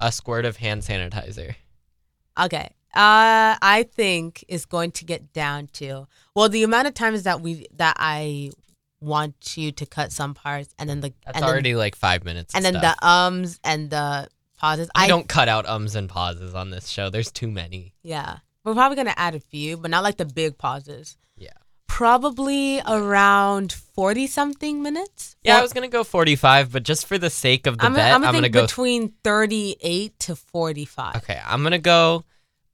[0.00, 1.54] a squirt of hand sanitizer.
[2.40, 2.70] Okay.
[2.94, 7.42] Uh, I think it's going to get down to well the amount of times that
[7.42, 8.52] we that I
[9.02, 12.54] want you to cut some parts and then the That's already like five minutes.
[12.54, 12.96] then, and then stuff.
[13.00, 14.88] the ums and the pauses.
[14.94, 17.10] I don't cut out ums and pauses on this show.
[17.10, 17.92] There's too many.
[18.02, 21.16] Yeah, we're probably gonna add a few, but not like the big pauses.
[21.38, 21.50] Yeah.
[21.86, 25.36] Probably around forty something minutes.
[25.42, 28.12] Yeah, I was gonna go 45, but just for the sake of the I'm, bet,
[28.12, 28.62] I'm I'm gonna go.
[28.62, 31.16] between thirty eight to forty five.
[31.16, 32.24] okay, I'm gonna go.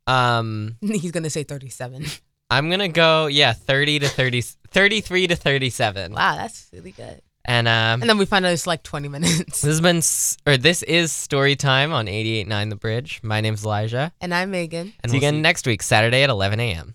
[0.09, 2.05] Um, He's gonna say thirty seven.
[2.51, 3.29] I'm gonna go.
[3.29, 6.13] Yeah, 30 to 30, 33 to 37.
[6.13, 7.23] wow, that's really good.
[7.45, 9.63] And um, And then we find out it's like twenty minutes.
[9.63, 13.21] this has been s- or this is story time on 88.9 The Bridge.
[13.23, 14.93] My name's Elijah, And I'm Megan.
[15.03, 16.95] and see you again next week, Saturday at 11 a.m.